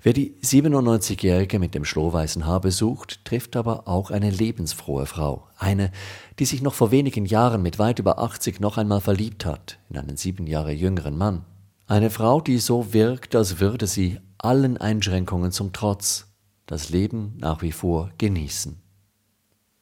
Wer 0.00 0.12
die 0.12 0.36
97-Jährige 0.42 1.58
mit 1.58 1.74
dem 1.74 1.84
schlohweißen 1.84 2.46
Haar 2.46 2.60
besucht, 2.60 3.24
trifft 3.24 3.56
aber 3.56 3.88
auch 3.88 4.10
eine 4.10 4.30
lebensfrohe 4.30 5.06
Frau. 5.06 5.48
Eine, 5.58 5.90
die 6.38 6.44
sich 6.44 6.62
noch 6.62 6.74
vor 6.74 6.92
wenigen 6.92 7.26
Jahren 7.26 7.62
mit 7.62 7.80
weit 7.80 7.98
über 7.98 8.20
80 8.20 8.60
noch 8.60 8.78
einmal 8.78 9.00
verliebt 9.00 9.44
hat, 9.44 9.78
in 9.90 9.98
einen 9.98 10.16
sieben 10.16 10.46
Jahre 10.46 10.72
jüngeren 10.72 11.18
Mann. 11.18 11.44
Eine 11.88 12.10
Frau, 12.10 12.40
die 12.40 12.58
so 12.58 12.92
wirkt, 12.92 13.34
als 13.34 13.58
würde 13.58 13.88
sie 13.88 14.20
allen 14.38 14.76
Einschränkungen 14.76 15.50
zum 15.50 15.72
Trotz 15.72 16.26
das 16.66 16.90
Leben 16.90 17.34
nach 17.38 17.62
wie 17.62 17.72
vor 17.72 18.10
genießen. 18.18 18.80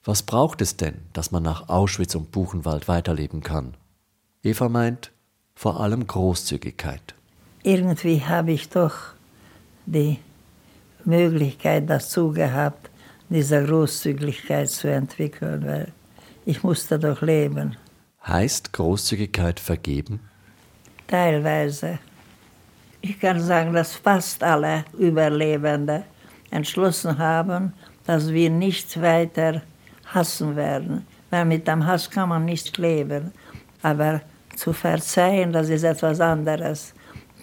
Was 0.07 0.23
braucht 0.23 0.63
es 0.63 0.77
denn, 0.77 1.01
dass 1.13 1.33
man 1.33 1.43
nach 1.43 1.69
Auschwitz 1.69 2.15
und 2.15 2.31
Buchenwald 2.31 2.87
weiterleben 2.87 3.43
kann? 3.43 3.77
Eva 4.41 4.69
meint, 4.69 5.11
vor 5.57 5.81
allem 5.81 6.07
Großzügigkeit. 6.07 7.17
Irgendwie 7.65 8.23
habe 8.23 8.53
ich 8.53 8.69
doch 8.69 8.95
die 9.85 10.21
Möglichkeit 11.05 11.91
dazu 11.91 12.31
gehabt, 12.31 12.89
diese 13.31 13.65
Großzügigkeit 13.65 14.71
zu 14.71 14.89
entwickeln, 14.89 15.67
weil 15.67 15.93
ich 16.45 16.63
musste 16.63 17.01
doch 17.01 17.21
leben. 17.21 17.77
Heißt 18.25 18.73
Großzügigkeit 18.73 19.59
vergeben? 19.59 20.21
Teilweise. 21.09 21.99
Ich 23.01 23.19
kann 23.19 23.41
sagen, 23.41 23.73
dass 23.73 23.97
fast 23.97 24.45
alle 24.45 24.85
Überlebenden 24.97 26.05
entschlossen 26.53 27.19
haben, 27.19 27.73
dass 28.05 28.31
wir 28.31 28.51
nicht 28.51 29.03
weiter 29.03 29.63
hassen 30.07 30.57
werden, 30.57 31.07
weil 31.31 31.45
mit 31.45 31.67
dem 31.67 31.87
Hass 31.87 32.11
kann 32.11 32.29
man 32.29 32.45
nicht 32.45 32.79
leben. 32.79 33.33
Aber 33.83 34.21
zu 34.57 34.73
verzeihen, 34.73 35.53
das 35.53 35.69
ist 35.69 35.85
etwas 35.85 36.21
anderes. 36.21 36.95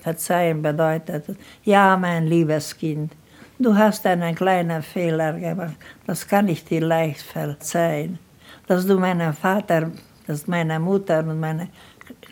Verzeihen 0.02 0.62
bedeutet, 0.62 1.26
ja, 1.64 1.96
mein 1.96 2.28
liebes 2.28 2.78
Kind, 2.78 3.14
du 3.60 3.76
hast 3.76 4.06
einen 4.06 4.36
kleinen 4.36 4.82
Fehler 4.82 5.34
gemacht, 5.34 5.76
das 6.06 6.28
kann 6.28 6.48
ich 6.48 6.66
dir 6.66 6.82
leicht 6.82 7.22
verzeihen. 7.22 8.20
Dass 8.68 8.86
du 8.86 9.00
meinen 9.00 9.34
Vater, 9.34 9.92
dass 10.28 10.48
meine 10.48 10.80
Mutter 10.80 11.20
und 11.20 11.40
meine 11.40 11.70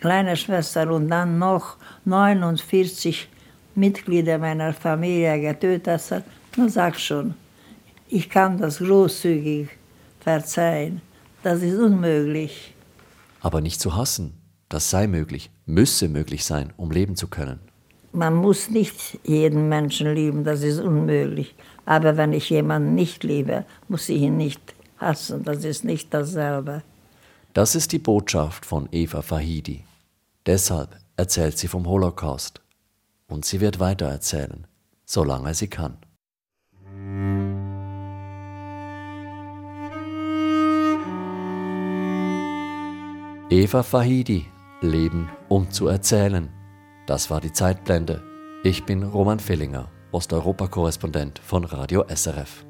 kleine 0.00 0.36
Schwester 0.36 0.90
und 0.90 1.08
dann 1.08 1.38
noch 1.38 1.76
49 2.04 3.28
Mitglieder 3.74 4.38
meiner 4.38 4.72
Familie 4.74 5.40
getötet 5.40 5.88
hast, 5.88 6.22
dann 6.56 6.68
sag 6.68 6.98
schon, 6.98 7.34
ich 8.08 8.28
kann 8.28 8.58
das 8.58 8.78
großzügig 8.78 9.70
verzeihen. 10.22 11.00
Das 11.42 11.62
ist 11.62 11.78
unmöglich. 11.78 12.74
Aber 13.40 13.60
nicht 13.60 13.80
zu 13.80 13.96
hassen, 13.96 14.34
das 14.68 14.90
sei 14.90 15.06
möglich, 15.06 15.50
müsse 15.66 16.08
möglich 16.08 16.44
sein, 16.44 16.72
um 16.76 16.90
leben 16.90 17.16
zu 17.16 17.28
können. 17.28 17.60
Man 18.12 18.34
muss 18.34 18.70
nicht 18.70 19.18
jeden 19.24 19.68
Menschen 19.68 20.14
lieben, 20.14 20.44
das 20.44 20.62
ist 20.62 20.78
unmöglich. 20.78 21.54
Aber 21.86 22.16
wenn 22.16 22.32
ich 22.32 22.50
jemanden 22.50 22.94
nicht 22.94 23.24
liebe, 23.24 23.64
muss 23.88 24.08
ich 24.08 24.20
ihn 24.20 24.36
nicht 24.36 24.74
hassen, 24.98 25.42
das 25.44 25.64
ist 25.64 25.84
nicht 25.84 26.12
dasselbe. 26.14 26.82
Das 27.54 27.74
ist 27.74 27.92
die 27.92 27.98
Botschaft 27.98 28.64
von 28.64 28.88
Eva 28.92 29.22
Fahidi. 29.22 29.84
Deshalb 30.46 30.96
erzählt 31.16 31.58
sie 31.58 31.68
vom 31.68 31.86
Holocaust. 31.86 32.60
Und 33.28 33.44
sie 33.44 33.60
wird 33.60 33.80
weiter 33.80 34.06
erzählen, 34.06 34.66
solange 35.04 35.54
sie 35.54 35.68
kann. 35.68 35.96
Eva 43.52 43.82
Fahidi, 43.82 44.46
Leben 44.80 45.28
um 45.50 45.70
zu 45.70 45.86
erzählen. 45.86 46.48
Das 47.06 47.28
war 47.28 47.42
die 47.42 47.52
Zeitblende. 47.52 48.22
Ich 48.64 48.84
bin 48.84 49.02
Roman 49.02 49.40
Fillinger, 49.40 49.90
Osteuropa-Korrespondent 50.10 51.38
von 51.38 51.64
Radio 51.64 52.02
SRF. 52.08 52.64